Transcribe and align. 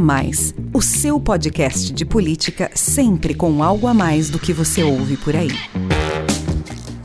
Mais, 0.00 0.54
o 0.72 0.80
seu 0.80 1.20
podcast 1.20 1.92
de 1.92 2.06
política 2.06 2.70
sempre 2.74 3.34
com 3.34 3.62
algo 3.62 3.86
a 3.86 3.92
mais 3.92 4.30
do 4.30 4.38
que 4.38 4.50
você 4.50 4.82
ouve 4.82 5.18
por 5.18 5.36
aí. 5.36 5.50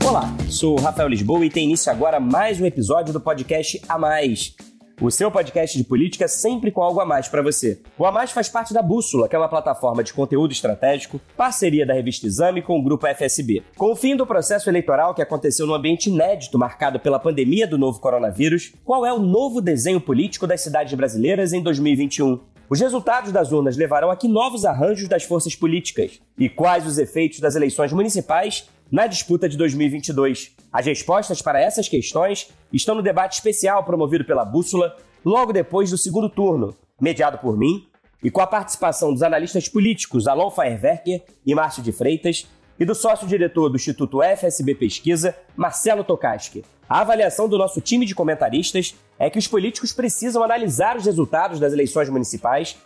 Olá, 0.02 0.34
sou 0.48 0.76
Rafael 0.76 1.06
Lisboa 1.06 1.44
e 1.44 1.50
tem 1.50 1.64
início 1.64 1.92
agora 1.92 2.18
mais 2.18 2.58
um 2.58 2.64
episódio 2.64 3.12
do 3.12 3.20
podcast 3.20 3.82
A 3.86 3.98
Mais. 3.98 4.56
O 4.98 5.10
seu 5.10 5.30
podcast 5.30 5.76
de 5.76 5.84
política 5.84 6.26
sempre 6.26 6.70
com 6.70 6.82
algo 6.82 6.98
a 6.98 7.04
mais 7.04 7.28
para 7.28 7.42
você. 7.42 7.78
O 7.98 8.06
A 8.06 8.10
Mais 8.10 8.30
faz 8.30 8.48
parte 8.48 8.72
da 8.72 8.80
Bússola, 8.80 9.28
que 9.28 9.36
é 9.36 9.38
uma 9.38 9.46
plataforma 9.46 10.02
de 10.02 10.14
conteúdo 10.14 10.52
estratégico, 10.52 11.20
parceria 11.36 11.84
da 11.84 11.92
revista 11.92 12.26
Exame 12.26 12.62
com 12.62 12.78
o 12.78 12.82
grupo 12.82 13.06
FSB. 13.06 13.62
Com 13.76 13.92
o 13.92 13.96
fim 13.96 14.16
do 14.16 14.26
processo 14.26 14.70
eleitoral 14.70 15.14
que 15.14 15.20
aconteceu 15.20 15.66
num 15.66 15.74
ambiente 15.74 16.08
inédito 16.08 16.58
marcado 16.58 16.98
pela 16.98 17.18
pandemia 17.18 17.66
do 17.66 17.76
novo 17.76 18.00
coronavírus, 18.00 18.72
qual 18.82 19.04
é 19.04 19.12
o 19.12 19.18
novo 19.18 19.60
desenho 19.60 20.00
político 20.00 20.46
das 20.46 20.62
cidades 20.62 20.94
brasileiras 20.94 21.52
em 21.52 21.62
2021? 21.62 22.55
Os 22.68 22.80
resultados 22.80 23.30
das 23.30 23.52
urnas 23.52 23.76
levarão 23.76 24.10
a 24.10 24.16
que 24.16 24.26
novos 24.26 24.64
arranjos 24.64 25.08
das 25.08 25.22
forças 25.22 25.54
políticas? 25.54 26.20
E 26.36 26.48
quais 26.48 26.84
os 26.84 26.98
efeitos 26.98 27.38
das 27.38 27.54
eleições 27.54 27.92
municipais 27.92 28.68
na 28.90 29.06
disputa 29.06 29.48
de 29.48 29.56
2022? 29.56 30.50
As 30.72 30.84
respostas 30.84 31.40
para 31.40 31.60
essas 31.60 31.88
questões 31.88 32.48
estão 32.72 32.96
no 32.96 33.02
debate 33.02 33.34
especial 33.34 33.84
promovido 33.84 34.24
pela 34.24 34.44
Bússola 34.44 34.96
logo 35.24 35.52
depois 35.52 35.90
do 35.90 35.98
segundo 35.98 36.28
turno, 36.28 36.74
mediado 37.00 37.38
por 37.38 37.56
mim, 37.56 37.86
e 38.20 38.32
com 38.32 38.40
a 38.40 38.46
participação 38.46 39.12
dos 39.12 39.22
analistas 39.22 39.68
políticos 39.68 40.26
Alon 40.26 40.50
Feierwerker 40.50 41.22
e 41.44 41.54
Márcio 41.54 41.84
de 41.84 41.92
Freitas, 41.92 42.48
e 42.78 42.84
do 42.84 42.94
sócio-diretor 42.94 43.68
do 43.68 43.76
Instituto 43.76 44.22
FSB 44.22 44.74
Pesquisa, 44.74 45.36
Marcelo 45.56 46.04
Tokaski. 46.04 46.64
A 46.88 47.00
avaliação 47.00 47.48
do 47.48 47.58
nosso 47.58 47.80
time 47.80 48.06
de 48.06 48.14
comentaristas 48.14 48.94
é 49.18 49.28
que 49.28 49.38
os 49.38 49.48
políticos 49.48 49.92
precisam 49.92 50.42
analisar 50.42 50.96
os 50.96 51.04
resultados 51.04 51.58
das 51.58 51.72
eleições 51.72 52.08
municipais, 52.08 52.76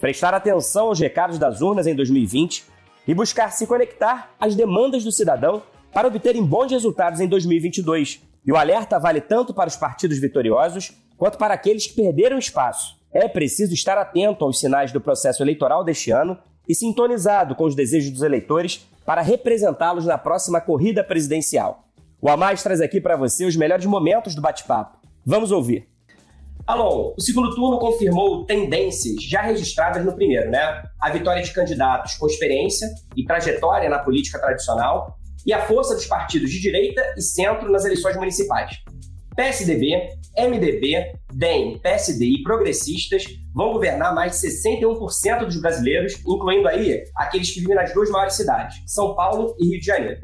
prestar 0.00 0.34
atenção 0.34 0.86
aos 0.86 0.98
recados 0.98 1.38
das 1.38 1.60
urnas 1.60 1.86
em 1.86 1.94
2020 1.94 2.64
e 3.06 3.14
buscar 3.14 3.52
se 3.52 3.66
conectar 3.66 4.34
às 4.40 4.54
demandas 4.56 5.04
do 5.04 5.12
cidadão 5.12 5.62
para 5.92 6.08
obterem 6.08 6.44
bons 6.44 6.72
resultados 6.72 7.20
em 7.20 7.28
2022. 7.28 8.20
E 8.44 8.50
o 8.52 8.56
alerta 8.56 8.98
vale 8.98 9.20
tanto 9.20 9.54
para 9.54 9.68
os 9.68 9.76
partidos 9.76 10.18
vitoriosos 10.18 10.92
quanto 11.16 11.38
para 11.38 11.54
aqueles 11.54 11.86
que 11.86 11.94
perderam 11.94 12.38
espaço. 12.38 12.96
É 13.12 13.28
preciso 13.28 13.72
estar 13.72 13.96
atento 13.96 14.44
aos 14.44 14.58
sinais 14.58 14.90
do 14.90 15.00
processo 15.00 15.42
eleitoral 15.42 15.84
deste 15.84 16.10
ano 16.10 16.36
e 16.68 16.74
sintonizado 16.74 17.54
com 17.54 17.64
os 17.64 17.74
desejos 17.74 18.10
dos 18.10 18.22
eleitores 18.22 18.86
para 19.04 19.22
representá-los 19.22 20.06
na 20.06 20.16
próxima 20.16 20.60
corrida 20.60 21.04
presidencial. 21.04 21.84
O 22.20 22.28
Amais 22.28 22.62
traz 22.62 22.80
aqui 22.80 23.00
para 23.00 23.16
você 23.16 23.44
os 23.44 23.56
melhores 23.56 23.84
momentos 23.84 24.34
do 24.34 24.40
bate-papo. 24.40 24.98
Vamos 25.26 25.52
ouvir. 25.52 25.86
Alô, 26.66 27.14
o 27.14 27.20
segundo 27.20 27.54
turno 27.54 27.78
confirmou 27.78 28.46
tendências 28.46 29.22
já 29.22 29.42
registradas 29.42 30.02
no 30.02 30.14
primeiro, 30.14 30.50
né? 30.50 30.82
A 30.98 31.10
vitória 31.10 31.42
de 31.42 31.52
candidatos 31.52 32.14
com 32.14 32.26
experiência 32.26 32.88
e 33.14 33.24
trajetória 33.24 33.90
na 33.90 33.98
política 33.98 34.38
tradicional 34.38 35.18
e 35.46 35.52
a 35.52 35.66
força 35.66 35.94
dos 35.94 36.06
partidos 36.06 36.50
de 36.50 36.58
direita 36.58 37.02
e 37.18 37.20
centro 37.20 37.70
nas 37.70 37.84
eleições 37.84 38.16
municipais. 38.16 38.78
PSDB, 39.36 40.08
MDB, 40.36 41.12
DEM, 41.32 41.78
PSD 41.78 42.24
e 42.24 42.42
progressistas 42.42 43.24
vão 43.54 43.72
governar 43.72 44.14
mais 44.14 44.40
de 44.40 44.48
61% 44.48 45.44
dos 45.44 45.60
brasileiros, 45.60 46.14
incluindo 46.26 46.68
aí 46.68 47.02
aqueles 47.16 47.50
que 47.50 47.60
vivem 47.60 47.76
nas 47.76 47.92
duas 47.92 48.10
maiores 48.10 48.34
cidades, 48.34 48.82
São 48.86 49.14
Paulo 49.14 49.54
e 49.58 49.70
Rio 49.70 49.80
de 49.80 49.86
Janeiro. 49.86 50.20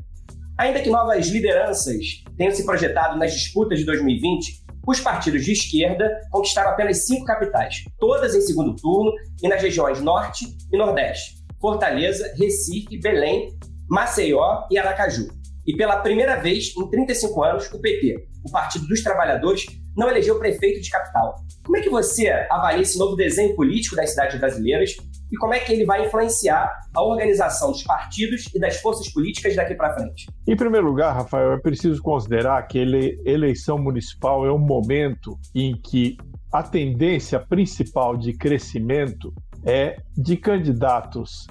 Ainda 0.59 0.81
que 0.81 0.91
novas 0.91 1.27
lideranças 1.29 2.23
tenham 2.37 2.53
se 2.53 2.65
projetado 2.65 3.19
nas 3.19 3.33
disputas 3.33 3.79
de 3.79 3.85
2020, 3.85 4.61
os 4.87 5.01
partidos 5.01 5.45
de 5.45 5.53
esquerda 5.53 6.21
conquistaram 6.31 6.71
apenas 6.71 7.07
cinco 7.07 7.25
capitais, 7.25 7.85
todas 7.99 8.35
em 8.35 8.41
segundo 8.41 8.75
turno 8.77 9.13
e 9.43 9.49
nas 9.49 9.63
regiões 9.63 10.01
Norte 10.01 10.47
e 10.73 10.77
Nordeste: 10.77 11.37
Fortaleza, 11.61 12.33
Recife, 12.37 12.99
Belém, 12.99 13.57
Maceió 13.89 14.67
e 14.71 14.79
Aracaju. 14.79 15.29
E 15.67 15.77
pela 15.77 15.99
primeira 15.99 16.37
vez 16.37 16.75
em 16.77 16.89
35 16.89 17.43
anos, 17.45 17.73
o 17.73 17.81
PT, 17.81 18.30
o 18.45 18.51
Partido 18.51 18.87
dos 18.87 19.03
Trabalhadores, 19.03 19.67
não 19.97 20.09
elegeu 20.09 20.39
prefeito 20.39 20.81
de 20.81 20.91
capital. 20.91 21.37
Como 21.65 21.77
é 21.77 21.81
que 21.81 21.91
você 21.91 22.29
avalia 22.51 22.83
esse 22.83 22.99
novo 22.99 23.17
desenho 23.17 23.55
político 23.55 23.97
das 23.97 24.11
cidades 24.11 24.39
brasileiras 24.39 24.97
e 25.31 25.37
como 25.37 25.55
é 25.55 25.61
que 25.61 25.73
ele 25.73 25.85
vai 25.85 26.07
influenciar 26.07 26.71
a 26.95 27.03
organização 27.03 27.71
dos 27.71 27.83
partidos 27.83 28.49
e 28.55 28.59
das 28.59 28.81
forças 28.81 29.13
políticas 29.13 29.55
daqui 29.55 29.75
para 29.75 29.95
frente? 29.95 30.27
Em 30.47 30.57
primeiro 30.57 30.87
lugar, 30.87 31.15
Rafael, 31.15 31.53
é 31.53 31.59
preciso 31.59 32.03
considerar 32.03 32.67
que 32.67 32.79
a 32.79 33.31
eleição 33.31 33.79
municipal 33.79 34.47
é 34.47 34.53
um 34.53 34.59
momento 34.59 35.39
em 35.55 35.81
que 35.81 36.17
a 36.53 36.63
tendência 36.63 37.39
principal 37.39 38.17
de 38.17 38.33
crescimento 38.33 39.33
é 39.65 39.97
de 40.17 40.37
candidatos 40.37 41.47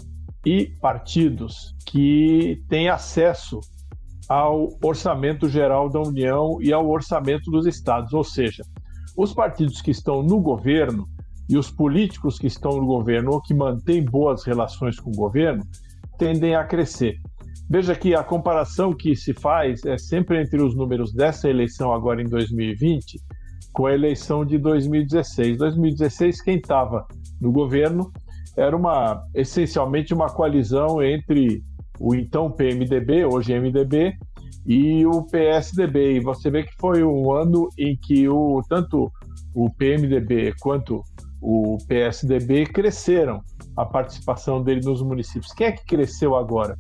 e 0.46 0.74
partidos 0.82 1.76
que 1.86 2.62
têm 2.68 2.90
acesso 2.90 3.60
ao 4.30 4.70
orçamento 4.84 5.50
geral 5.50 5.90
da 5.90 6.00
União 6.00 6.62
e 6.62 6.72
ao 6.72 6.88
orçamento 6.88 7.50
dos 7.50 7.66
estados, 7.66 8.14
ou 8.14 8.24
seja, 8.24 8.64
os 9.18 9.34
partidos 9.34 9.82
que 9.82 9.90
estão 9.90 10.22
no 10.22 10.40
governo 10.40 11.04
e 11.50 11.58
os 11.58 11.72
políticos 11.72 12.38
que 12.38 12.46
estão 12.46 12.74
no 12.74 12.86
governo 12.86 13.32
ou 13.32 13.42
que 13.42 13.56
mantêm 13.56 14.06
boas 14.06 14.46
relações 14.46 15.00
com 15.00 15.10
o 15.10 15.16
governo 15.16 15.64
tendem 16.20 16.56
a 16.56 16.64
crescer. 16.64 17.18
Veja 17.68 17.96
que 17.96 18.14
a 18.14 18.24
comparação 18.24 18.94
que 18.94 19.16
se 19.16 19.34
faz 19.34 19.84
é 19.84 19.98
sempre 19.98 20.40
entre 20.40 20.62
os 20.62 20.76
números 20.76 21.12
dessa 21.12 21.50
eleição 21.50 21.92
agora 21.92 22.22
em 22.22 22.26
2020 22.26 23.20
com 23.74 23.88
a 23.88 23.94
eleição 23.94 24.46
de 24.46 24.58
2016. 24.58 25.58
2016 25.58 26.42
quem 26.42 26.58
estava 26.58 27.08
no 27.42 27.52
governo 27.52 28.12
era 28.56 28.76
uma 28.76 29.24
essencialmente 29.34 30.14
uma 30.14 30.28
coalizão 30.28 31.02
entre 31.02 31.64
o 32.00 32.16
então 32.16 32.52
PMDB, 32.52 33.26
hoje 33.26 33.60
MDB, 33.60 34.14
e 34.66 35.06
o 35.06 35.24
PSDB. 35.24 36.18
E 36.18 36.20
você 36.20 36.50
vê 36.50 36.64
que 36.64 36.74
foi 36.80 37.04
um 37.04 37.32
ano 37.32 37.68
em 37.78 37.98
que 37.98 38.28
o 38.30 38.62
tanto 38.70 39.12
o 39.54 39.70
PMDB 39.70 40.54
quanto 40.60 41.04
o 41.42 41.78
PSDB 41.88 42.66
cresceram 42.66 43.42
a 43.76 43.86
participação 43.86 44.62
dele 44.62 44.82
nos 44.84 45.02
municípios. 45.02 45.54
Quem 45.54 45.68
é 45.68 45.72
que 45.72 45.86
cresceu 45.86 46.36
agora? 46.36 46.78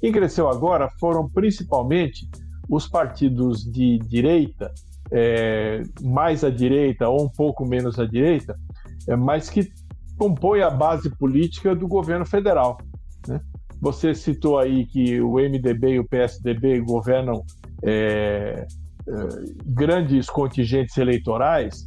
Quem 0.00 0.12
cresceu 0.12 0.48
agora 0.48 0.88
foram 1.00 1.28
principalmente 1.28 2.28
os 2.68 2.88
partidos 2.88 3.64
de 3.64 3.98
direita, 3.98 4.72
é, 5.12 5.82
mais 6.02 6.42
à 6.44 6.50
direita 6.50 7.08
ou 7.08 7.24
um 7.24 7.28
pouco 7.28 7.66
menos 7.66 7.98
à 7.98 8.06
direita, 8.06 8.54
é, 9.08 9.16
mas 9.16 9.48
que 9.48 9.68
compõem 10.18 10.62
a 10.62 10.70
base 10.70 11.10
política 11.16 11.74
do 11.74 11.86
governo 11.86 12.24
federal. 12.24 12.78
Né? 13.28 13.40
Você 13.86 14.16
citou 14.16 14.58
aí 14.58 14.84
que 14.84 15.20
o 15.20 15.34
MDB 15.34 15.92
e 15.92 15.98
o 16.00 16.08
PSDB 16.08 16.80
governam 16.80 17.44
é, 17.84 18.66
é, 18.66 19.12
grandes 19.64 20.28
contingentes 20.28 20.96
eleitorais, 20.98 21.86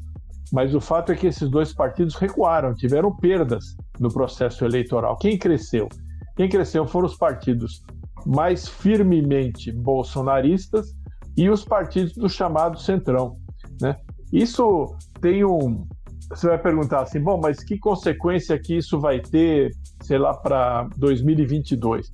mas 0.53 0.73
o 0.73 0.79
fato 0.79 1.11
é 1.11 1.15
que 1.17 1.27
esses 1.27 1.49
dois 1.49 1.73
partidos 1.73 2.15
recuaram, 2.15 2.73
tiveram 2.73 3.13
perdas 3.13 3.75
no 3.99 4.07
processo 4.07 4.63
eleitoral. 4.63 5.17
Quem 5.17 5.37
cresceu? 5.37 5.89
Quem 6.37 6.47
cresceu 6.47 6.87
foram 6.87 7.05
os 7.05 7.17
partidos 7.17 7.83
mais 8.25 8.65
firmemente 8.65 9.69
bolsonaristas 9.69 10.95
e 11.35 11.49
os 11.49 11.65
partidos 11.65 12.13
do 12.13 12.29
chamado 12.29 12.79
Centrão. 12.79 13.33
Né? 13.81 13.97
Isso 14.31 14.95
tem 15.19 15.43
um. 15.43 15.85
Você 16.29 16.47
vai 16.47 16.59
perguntar 16.59 17.01
assim, 17.01 17.19
bom, 17.19 17.39
mas 17.41 17.63
que 17.63 17.77
consequência 17.77 18.57
que 18.59 18.77
isso 18.77 18.99
vai 18.99 19.19
ter, 19.19 19.71
sei 20.01 20.17
lá, 20.17 20.33
para 20.33 20.87
2022? 20.97 22.11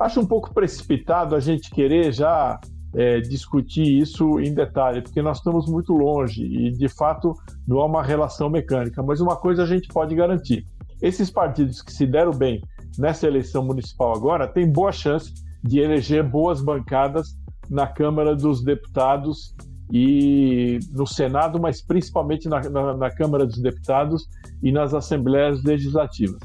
Acho 0.00 0.20
um 0.20 0.26
pouco 0.26 0.52
precipitado 0.52 1.36
a 1.36 1.40
gente 1.40 1.70
querer 1.70 2.12
já 2.12 2.58
é, 2.94 3.20
discutir 3.20 3.84
isso 3.84 4.40
em 4.40 4.52
detalhe, 4.52 5.00
porque 5.00 5.22
nós 5.22 5.38
estamos 5.38 5.66
muito 5.66 5.92
longe 5.92 6.44
e, 6.44 6.72
de 6.72 6.88
fato, 6.88 7.34
não 7.66 7.78
há 7.78 7.86
uma 7.86 8.02
relação 8.02 8.50
mecânica. 8.50 9.02
Mas 9.02 9.20
uma 9.20 9.36
coisa 9.36 9.62
a 9.62 9.66
gente 9.66 9.88
pode 9.88 10.14
garantir: 10.14 10.66
esses 11.00 11.30
partidos 11.30 11.80
que 11.82 11.92
se 11.92 12.06
deram 12.06 12.32
bem 12.32 12.60
nessa 12.98 13.26
eleição 13.26 13.64
municipal 13.64 14.14
agora 14.14 14.46
têm 14.46 14.70
boa 14.70 14.92
chance 14.92 15.32
de 15.62 15.78
eleger 15.78 16.22
boas 16.22 16.60
bancadas 16.60 17.38
na 17.70 17.86
Câmara 17.86 18.34
dos 18.34 18.62
Deputados 18.62 19.54
e 19.92 20.80
no 20.90 21.06
Senado, 21.06 21.60
mas 21.60 21.82
principalmente 21.82 22.48
na, 22.48 22.60
na, 22.60 22.96
na 22.96 23.10
Câmara 23.10 23.44
dos 23.44 23.58
Deputados 23.58 24.26
e 24.62 24.72
nas 24.72 24.94
Assembleias 24.94 25.62
Legislativas. 25.62 26.40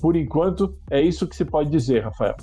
Por 0.00 0.14
enquanto, 0.14 0.72
é 0.88 1.00
isso 1.00 1.26
que 1.26 1.34
se 1.34 1.44
pode 1.44 1.68
dizer, 1.68 2.04
Rafael. 2.04 2.36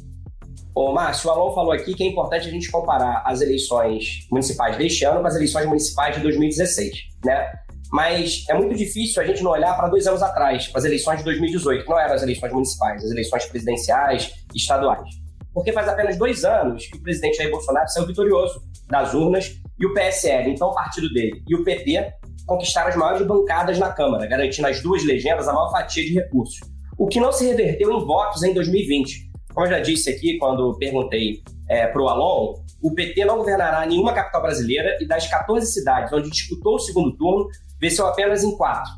Ô, 0.76 0.92
Márcio, 0.92 1.30
o 1.30 1.34
Alon 1.34 1.54
falou 1.54 1.72
aqui 1.72 1.94
que 1.94 2.04
é 2.04 2.08
importante 2.08 2.48
a 2.48 2.52
gente 2.52 2.70
comparar 2.70 3.24
as 3.26 3.42
eleições 3.42 4.28
municipais 4.30 4.78
deste 4.78 5.06
ano 5.06 5.22
com 5.22 5.28
as 5.28 5.36
eleições 5.36 5.66
municipais 5.66 6.16
de 6.16 6.22
2016, 6.22 6.92
né? 7.24 7.52
Mas 7.92 8.46
é 8.50 8.54
muito 8.54 8.76
difícil 8.76 9.22
a 9.22 9.26
gente 9.26 9.42
não 9.42 9.52
olhar 9.52 9.76
para 9.76 9.88
dois 9.88 10.06
anos 10.06 10.22
atrás, 10.22 10.68
para 10.68 10.80
as 10.80 10.86
eleições 10.86 11.20
de 11.20 11.24
2018, 11.24 11.84
que 11.84 11.90
não 11.90 12.00
eram 12.00 12.14
as 12.14 12.22
eleições 12.22 12.52
municipais, 12.52 13.04
as 13.04 13.10
eleições 13.10 13.46
presidenciais 13.46 14.34
e 14.54 14.58
estaduais. 14.58 15.10
Porque 15.54 15.72
faz 15.72 15.88
apenas 15.88 16.18
dois 16.18 16.46
anos 16.46 16.86
que 16.86 16.98
o 16.98 17.02
presidente 17.02 17.38
Jair 17.38 17.50
Bolsonaro 17.50 17.88
saiu 17.88 18.06
vitorioso 18.06 18.62
das 18.88 19.14
urnas 19.14 19.60
e 19.80 19.86
o 19.86 19.94
PSL, 19.94 20.52
então 20.52 20.70
o 20.70 20.74
partido 20.74 21.10
dele, 21.10 21.42
e 21.48 21.56
o 21.56 21.64
PT 21.64 22.14
conquistaram 22.46 22.90
as 22.90 22.96
maiores 22.96 23.26
bancadas 23.26 23.78
na 23.78 23.92
Câmara, 23.92 24.26
garantindo 24.26 24.68
às 24.68 24.81
duas 24.81 25.04
legendas 25.06 25.48
a 25.48 25.54
maior 25.54 25.72
fatia 25.72 26.04
de 26.04 26.14
recursos, 26.14 26.60
o 26.98 27.08
que 27.08 27.20
não 27.20 27.31
se 27.31 27.46
reverteu 27.46 27.92
em 27.92 28.06
votos 28.06 28.44
em 28.44 28.54
2020. 28.54 29.30
Como 29.54 29.66
eu 29.66 29.72
já 29.72 29.80
disse 29.80 30.10
aqui 30.10 30.38
quando 30.38 30.78
perguntei 30.78 31.42
é, 31.70 31.88
para 31.88 32.02
o 32.02 32.10
Alon, 32.10 32.56
o 32.81 32.94
PT 32.94 33.26
não 33.26 33.38
governará 33.38 33.86
nenhuma 33.86 34.14
capital 34.14 34.42
brasileira 34.42 34.98
e 35.00 35.08
das 35.08 35.28
14 35.28 35.66
cidades 35.72 36.12
onde 36.12 36.30
disputou 36.30 36.76
o 36.76 36.80
segundo 36.80 37.16
turno, 37.16 37.48
venceu 37.80 38.08
apenas 38.08 38.44
em 38.44 38.56
quatro. 38.58 38.92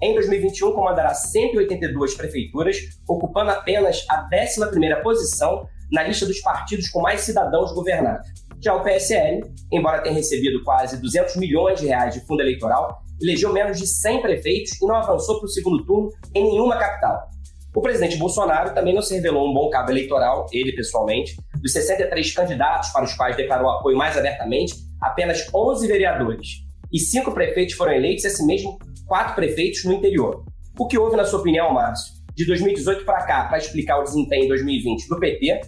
Em 0.00 0.14
2021, 0.14 0.72
comandará 0.72 1.14
182 1.14 2.14
prefeituras, 2.14 2.76
ocupando 3.08 3.50
apenas 3.50 4.04
a 4.08 4.28
11ª 4.28 5.02
posição 5.02 5.66
na 5.92 6.02
lista 6.02 6.26
dos 6.26 6.40
partidos 6.40 6.88
com 6.88 7.00
mais 7.00 7.20
cidadãos 7.20 7.72
governados. 7.72 8.26
Já 8.62 8.74
o 8.74 8.82
PSL, 8.82 9.42
embora 9.72 10.02
tenha 10.02 10.14
recebido 10.14 10.62
quase 10.62 11.00
200 11.00 11.36
milhões 11.36 11.80
de 11.80 11.88
reais 11.88 12.14
de 12.14 12.20
fundo 12.20 12.42
eleitoral, 12.42 13.02
elegeu 13.20 13.52
menos 13.52 13.76
de 13.76 13.86
100 13.86 14.22
prefeitos 14.22 14.80
e 14.80 14.86
não 14.86 14.94
avançou 14.94 15.38
para 15.38 15.46
o 15.46 15.48
segundo 15.48 15.84
turno 15.84 16.10
em 16.32 16.44
nenhuma 16.44 16.76
capital. 16.76 17.28
O 17.74 17.80
presidente 17.80 18.16
Bolsonaro 18.16 18.72
também 18.72 18.94
não 18.94 19.02
se 19.02 19.14
revelou 19.14 19.50
um 19.50 19.52
bom 19.54 19.68
cabo 19.68 19.90
eleitoral, 19.90 20.46
ele 20.52 20.72
pessoalmente. 20.76 21.34
Dos 21.60 21.72
63 21.72 22.34
candidatos 22.34 22.90
para 22.90 23.04
os 23.04 23.14
quais 23.14 23.36
declarou 23.36 23.68
apoio 23.68 23.96
mais 23.96 24.16
abertamente, 24.16 24.74
apenas 25.00 25.48
11 25.52 25.88
vereadores 25.88 26.62
e 26.92 27.00
cinco 27.00 27.32
prefeitos 27.32 27.74
foram 27.74 27.92
eleitos, 27.92 28.24
e 28.24 28.26
assim 28.28 28.46
mesmo 28.46 28.78
quatro 29.06 29.34
prefeitos 29.34 29.84
no 29.84 29.94
interior. 29.94 30.44
O 30.78 30.86
que 30.86 30.98
houve, 30.98 31.16
na 31.16 31.24
sua 31.24 31.40
opinião, 31.40 31.72
Márcio, 31.72 32.14
de 32.34 32.46
2018 32.46 33.04
para 33.04 33.24
cá, 33.24 33.44
para 33.44 33.58
explicar 33.58 33.98
o 33.98 34.04
desempenho 34.04 34.44
em 34.44 34.48
2020 34.48 35.08
do 35.08 35.18
PT, 35.18 35.60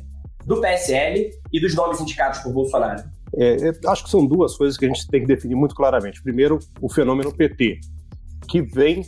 do 0.46 0.60
PSL 0.60 1.30
e 1.52 1.60
dos 1.60 1.74
nomes 1.74 2.00
indicados 2.00 2.40
por 2.40 2.52
Bolsonaro? 2.52 3.02
É, 3.36 3.56
acho 3.86 4.04
que 4.04 4.10
são 4.10 4.24
duas 4.24 4.56
coisas 4.56 4.76
que 4.76 4.84
a 4.84 4.88
gente 4.88 5.06
tem 5.08 5.20
que 5.20 5.26
definir 5.26 5.56
muito 5.56 5.74
claramente. 5.74 6.22
Primeiro, 6.22 6.58
o 6.80 6.88
fenômeno 6.88 7.34
PT, 7.34 7.80
que 8.48 8.62
vem 8.62 9.04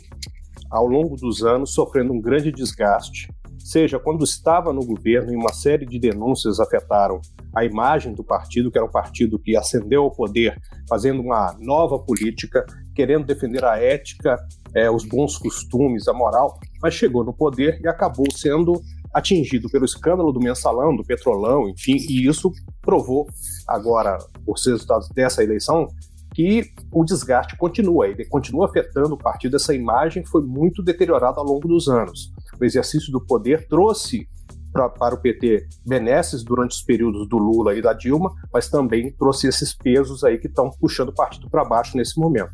ao 0.69 0.85
longo 0.85 1.15
dos 1.15 1.43
anos 1.43 1.73
sofrendo 1.73 2.11
um 2.11 2.19
grande 2.19 2.51
desgaste, 2.51 3.29
seja 3.57 3.99
quando 3.99 4.23
estava 4.23 4.71
no 4.71 4.85
governo 4.85 5.31
e 5.31 5.35
uma 5.35 5.53
série 5.53 5.85
de 5.85 5.99
denúncias 5.99 6.59
afetaram 6.59 7.19
a 7.53 7.65
imagem 7.65 8.13
do 8.13 8.23
partido, 8.23 8.71
que 8.71 8.77
era 8.77 8.85
um 8.85 8.91
partido 8.91 9.39
que 9.39 9.57
ascendeu 9.57 10.03
ao 10.03 10.11
poder 10.11 10.57
fazendo 10.87 11.21
uma 11.21 11.55
nova 11.59 11.99
política, 11.99 12.65
querendo 12.95 13.25
defender 13.25 13.65
a 13.65 13.77
ética, 13.77 14.37
é, 14.73 14.89
os 14.89 15.03
bons 15.03 15.37
costumes, 15.37 16.07
a 16.07 16.13
moral, 16.13 16.59
mas 16.81 16.93
chegou 16.93 17.23
no 17.23 17.33
poder 17.33 17.79
e 17.81 17.87
acabou 17.87 18.27
sendo 18.31 18.81
atingido 19.13 19.69
pelo 19.69 19.85
escândalo 19.85 20.31
do 20.31 20.39
mensalão, 20.39 20.95
do 20.95 21.03
petrolão, 21.03 21.69
enfim, 21.69 21.97
e 22.09 22.27
isso 22.27 22.51
provou 22.81 23.27
agora 23.67 24.17
os 24.45 24.65
resultados 24.65 25.09
dessa 25.09 25.43
eleição 25.43 25.87
que 26.33 26.63
o 26.91 27.03
desgaste 27.03 27.57
continua, 27.57 28.07
ele 28.07 28.23
continua 28.25 28.67
afetando 28.67 29.15
o 29.15 29.17
partido. 29.17 29.55
Essa 29.55 29.73
imagem 29.73 30.23
foi 30.23 30.43
muito 30.43 30.83
deteriorada 30.83 31.39
ao 31.39 31.45
longo 31.45 31.67
dos 31.67 31.87
anos. 31.87 32.31
O 32.59 32.63
exercício 32.63 33.11
do 33.11 33.25
poder 33.25 33.67
trouxe 33.67 34.27
pra, 34.71 34.87
para 34.87 35.15
o 35.15 35.17
PT 35.19 35.67
benesses 35.85 36.43
durante 36.43 36.71
os 36.71 36.83
períodos 36.83 37.27
do 37.27 37.37
Lula 37.37 37.73
e 37.73 37.81
da 37.81 37.93
Dilma, 37.93 38.31
mas 38.53 38.69
também 38.69 39.11
trouxe 39.13 39.47
esses 39.47 39.75
pesos 39.75 40.23
aí 40.23 40.37
que 40.37 40.47
estão 40.47 40.69
puxando 40.79 41.09
o 41.09 41.15
partido 41.15 41.49
para 41.49 41.65
baixo 41.65 41.97
nesse 41.97 42.19
momento. 42.19 42.51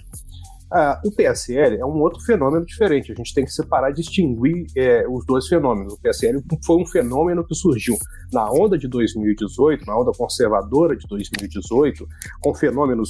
Ah, 0.75 0.99
o 1.05 1.11
PSL 1.11 1.77
é 1.77 1.85
um 1.85 2.01
outro 2.01 2.19
fenômeno 2.21 2.65
diferente. 2.65 3.11
A 3.11 3.15
gente 3.15 3.31
tem 3.31 3.45
que 3.45 3.51
separar 3.51 3.91
e 3.91 3.93
distinguir 3.93 4.65
é, 4.75 5.05
os 5.07 5.23
dois 5.23 5.47
fenômenos. 5.47 5.93
O 5.93 6.01
PSL 6.01 6.41
foi 6.65 6.81
um 6.81 6.85
fenômeno 6.87 7.45
que 7.45 7.53
surgiu 7.53 7.95
na 8.31 8.49
onda 8.51 8.75
de 8.75 8.87
2018, 8.87 9.85
na 9.85 9.95
onda 9.95 10.11
conservadora 10.17 10.97
de 10.97 11.05
2018, 11.07 12.07
com 12.41 12.55
fenômenos 12.55 13.09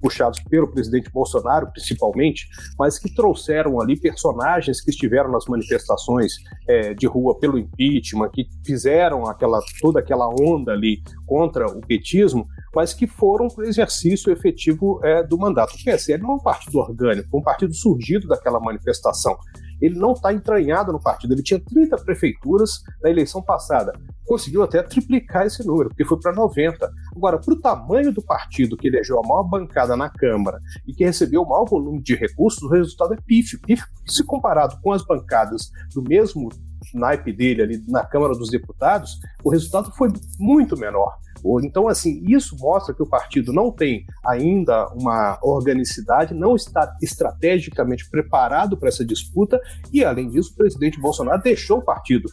puxados 0.00 0.40
pelo 0.50 0.68
presidente 0.68 1.10
Bolsonaro, 1.12 1.70
principalmente, 1.70 2.48
mas 2.78 2.98
que 2.98 3.14
trouxeram 3.14 3.78
ali 3.78 4.00
personagens 4.00 4.80
que 4.80 4.90
estiveram 4.90 5.30
nas 5.30 5.44
manifestações 5.46 6.32
é, 6.66 6.94
de 6.94 7.06
rua 7.06 7.38
pelo 7.38 7.58
impeachment, 7.58 8.30
que 8.30 8.48
fizeram 8.64 9.26
aquela 9.26 9.60
toda 9.82 10.00
aquela 10.00 10.28
onda 10.28 10.72
ali 10.72 11.02
contra 11.32 11.66
o 11.66 11.80
petismo, 11.80 12.46
mas 12.76 12.92
que 12.92 13.06
foram 13.06 13.48
para 13.48 13.64
o 13.64 13.66
exercício 13.66 14.30
efetivo 14.30 15.00
é, 15.02 15.22
do 15.22 15.38
mandato. 15.38 15.74
O 15.74 15.82
PSL 15.82 16.22
não 16.22 16.32
é 16.32 16.34
um 16.34 16.38
partido 16.38 16.78
orgânico, 16.78 17.38
um 17.38 17.42
partido 17.42 17.72
surgido 17.72 18.28
daquela 18.28 18.60
manifestação. 18.60 19.34
Ele 19.80 19.98
não 19.98 20.12
está 20.12 20.30
entranhado 20.30 20.92
no 20.92 21.00
partido. 21.00 21.32
Ele 21.32 21.42
tinha 21.42 21.58
30 21.58 21.96
prefeituras 22.04 22.82
na 23.02 23.08
eleição 23.08 23.40
passada. 23.40 23.94
Conseguiu 24.26 24.62
até 24.62 24.82
triplicar 24.82 25.46
esse 25.46 25.66
número, 25.66 25.88
porque 25.88 26.04
foi 26.04 26.20
para 26.20 26.34
90. 26.34 26.92
Agora, 27.16 27.38
para 27.38 27.54
o 27.54 27.60
tamanho 27.60 28.12
do 28.12 28.22
partido 28.22 28.76
que 28.76 28.88
elegeu 28.88 29.18
a 29.18 29.26
maior 29.26 29.44
bancada 29.44 29.96
na 29.96 30.10
Câmara 30.10 30.58
e 30.86 30.92
que 30.92 31.02
recebeu 31.02 31.40
o 31.40 31.48
maior 31.48 31.64
volume 31.64 32.02
de 32.02 32.14
recursos, 32.14 32.62
o 32.62 32.68
resultado 32.68 33.14
é 33.14 33.16
pífio. 33.26 33.58
pífio. 33.62 33.86
Se 34.06 34.22
comparado 34.22 34.78
com 34.82 34.92
as 34.92 35.02
bancadas 35.02 35.70
do 35.94 36.02
mesmo 36.02 36.50
naipe 36.94 37.32
dele 37.32 37.62
ali 37.62 37.84
na 37.88 38.04
Câmara 38.04 38.34
dos 38.34 38.50
Deputados, 38.50 39.20
o 39.42 39.50
resultado 39.50 39.92
foi 39.92 40.10
muito 40.38 40.76
menor. 40.76 41.16
Então, 41.64 41.88
assim, 41.88 42.22
isso 42.26 42.56
mostra 42.56 42.94
que 42.94 43.02
o 43.02 43.08
partido 43.08 43.52
não 43.52 43.72
tem 43.72 44.06
ainda 44.24 44.86
uma 44.94 45.38
organicidade, 45.42 46.34
não 46.34 46.54
está 46.54 46.96
estrategicamente 47.02 48.08
preparado 48.08 48.76
para 48.76 48.88
essa 48.88 49.04
disputa 49.04 49.60
e, 49.92 50.04
além 50.04 50.28
disso, 50.28 50.52
o 50.52 50.56
presidente 50.56 51.00
Bolsonaro 51.00 51.42
deixou 51.42 51.78
o 51.78 51.84
partido 51.84 52.30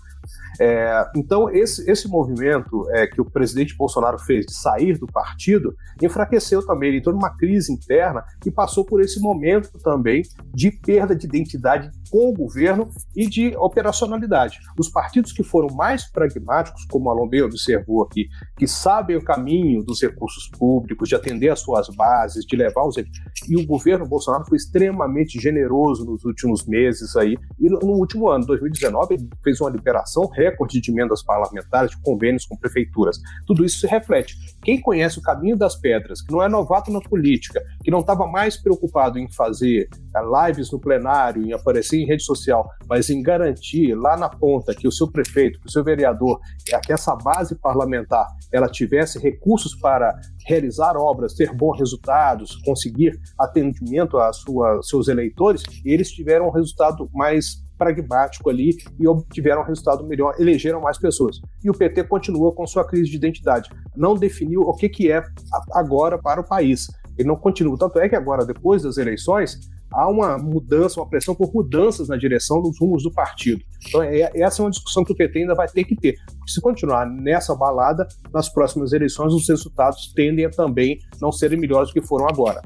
é, 0.59 1.09
então, 1.15 1.49
esse, 1.49 1.89
esse 1.89 2.07
movimento 2.07 2.85
é, 2.91 3.07
que 3.07 3.21
o 3.21 3.25
presidente 3.25 3.75
Bolsonaro 3.75 4.19
fez 4.19 4.45
de 4.45 4.53
sair 4.53 4.97
do 4.97 5.07
partido 5.07 5.75
enfraqueceu 6.01 6.65
também, 6.65 6.89
ele 6.89 6.97
entrou 6.99 7.15
numa 7.15 7.35
crise 7.35 7.71
interna 7.71 8.23
e 8.45 8.51
passou 8.51 8.85
por 8.85 9.01
esse 9.01 9.19
momento 9.19 9.71
também 9.83 10.23
de 10.53 10.71
perda 10.71 11.15
de 11.15 11.25
identidade 11.25 11.89
com 12.09 12.29
o 12.29 12.33
governo 12.33 12.89
e 13.15 13.27
de 13.27 13.55
operacionalidade. 13.57 14.59
Os 14.77 14.89
partidos 14.89 15.31
que 15.31 15.43
foram 15.43 15.73
mais 15.75 16.09
pragmáticos, 16.11 16.85
como 16.89 17.09
a 17.09 17.13
observou 17.43 18.03
aqui, 18.03 18.27
que 18.57 18.67
sabem 18.67 19.15
o 19.15 19.23
caminho 19.23 19.83
dos 19.83 20.01
recursos 20.01 20.49
públicos, 20.57 21.07
de 21.07 21.15
atender 21.15 21.49
às 21.49 21.59
suas 21.59 21.87
bases, 21.89 22.45
de 22.45 22.55
levar 22.55 22.85
os. 22.85 22.95
E 22.97 23.55
o 23.55 23.65
governo 23.65 24.07
Bolsonaro 24.07 24.45
foi 24.45 24.57
extremamente 24.57 25.39
generoso 25.39 26.05
nos 26.05 26.25
últimos 26.25 26.65
meses 26.65 27.15
aí. 27.15 27.37
E 27.59 27.69
no 27.69 27.93
último 27.93 28.29
ano, 28.29 28.45
2019, 28.45 29.13
ele 29.13 29.29
fez 29.43 29.61
uma 29.61 29.69
liberação 29.69 30.18
recorde 30.27 30.81
de 30.81 30.91
emendas 30.91 31.23
parlamentares, 31.23 31.91
de 31.91 32.01
convênios 32.01 32.45
com 32.45 32.55
prefeituras. 32.55 33.17
Tudo 33.45 33.65
isso 33.65 33.79
se 33.79 33.87
reflete. 33.87 34.35
Quem 34.63 34.81
conhece 34.81 35.19
o 35.19 35.21
caminho 35.21 35.57
das 35.57 35.75
pedras, 35.75 36.21
que 36.21 36.31
não 36.31 36.41
é 36.41 36.49
novato 36.49 36.91
na 36.91 36.99
política, 36.99 37.61
que 37.83 37.91
não 37.91 37.99
estava 37.99 38.27
mais 38.27 38.57
preocupado 38.57 39.17
em 39.17 39.31
fazer 39.31 39.87
eh, 40.15 40.47
lives 40.47 40.71
no 40.71 40.79
plenário, 40.79 41.45
em 41.45 41.53
aparecer 41.53 41.97
em 41.97 42.05
rede 42.05 42.23
social, 42.23 42.69
mas 42.87 43.09
em 43.09 43.21
garantir 43.21 43.95
lá 43.95 44.17
na 44.17 44.29
ponta 44.29 44.73
que 44.73 44.87
o 44.87 44.91
seu 44.91 45.09
prefeito, 45.09 45.59
que 45.59 45.67
o 45.67 45.71
seu 45.71 45.83
vereador, 45.83 46.39
eh, 46.71 46.79
que 46.79 46.93
essa 46.93 47.15
base 47.15 47.55
parlamentar, 47.55 48.27
ela 48.51 48.67
tivesse 48.67 49.19
recursos 49.19 49.75
para 49.75 50.13
realizar 50.45 50.97
obras, 50.97 51.33
ter 51.33 51.53
bons 51.53 51.77
resultados, 51.77 52.55
conseguir 52.65 53.19
atendimento 53.37 54.17
a 54.17 54.33
sua, 54.33 54.81
seus 54.81 55.07
eleitores, 55.07 55.63
eles 55.85 56.11
tiveram 56.11 56.47
um 56.47 56.51
resultado 56.51 57.09
mais 57.13 57.68
pragmático 57.79 58.49
ali 58.49 58.77
e 58.99 59.07
obtiveram 59.07 59.61
um 59.61 59.65
resultado 59.65 60.05
melhor, 60.05 60.35
elegeram 60.37 60.81
mais 60.81 60.99
pessoas. 60.99 61.41
E 61.63 61.69
o 61.69 61.73
PT 61.73 62.03
continua 62.03 62.53
com 62.53 62.67
sua 62.67 62.85
crise 62.85 63.09
de 63.09 63.15
identidade. 63.15 63.69
Não 63.95 64.13
definiu 64.13 64.61
o 64.61 64.75
que, 64.75 64.89
que 64.89 65.11
é 65.11 65.23
agora 65.71 66.17
para 66.17 66.41
o 66.41 66.43
país. 66.43 66.87
Ele 67.17 67.27
não 67.27 67.37
continua. 67.37 67.77
Tanto 67.77 67.99
é 67.99 68.09
que 68.09 68.15
agora, 68.15 68.45
depois 68.45 68.83
das 68.83 68.97
eleições, 68.97 69.59
há 69.91 70.07
uma 70.07 70.37
mudança, 70.37 70.99
uma 70.99 71.09
pressão 71.09 71.33
por 71.33 71.53
mudanças 71.53 72.07
na 72.07 72.15
direção 72.15 72.61
dos 72.61 72.79
rumos 72.79 73.03
do 73.03 73.11
partido. 73.11 73.63
Então, 73.87 74.03
é, 74.03 74.29
essa 74.35 74.61
é 74.61 74.65
uma 74.65 74.71
discussão 74.71 75.03
que 75.03 75.11
o 75.11 75.15
PT 75.15 75.39
ainda 75.39 75.55
vai 75.55 75.67
ter 75.67 75.83
que 75.83 75.95
ter. 75.95 76.15
Porque 76.25 76.51
se 76.51 76.61
continuar 76.61 77.05
nessa 77.09 77.55
balada, 77.55 78.07
nas 78.33 78.49
próximas 78.49 78.93
eleições, 78.93 79.33
os 79.33 79.47
resultados 79.47 80.13
tendem 80.13 80.45
a 80.45 80.49
também 80.49 80.99
não 81.21 81.31
serem 81.31 81.59
melhores 81.59 81.89
do 81.89 81.93
que 81.93 82.07
foram 82.07 82.27
agora. 82.27 82.61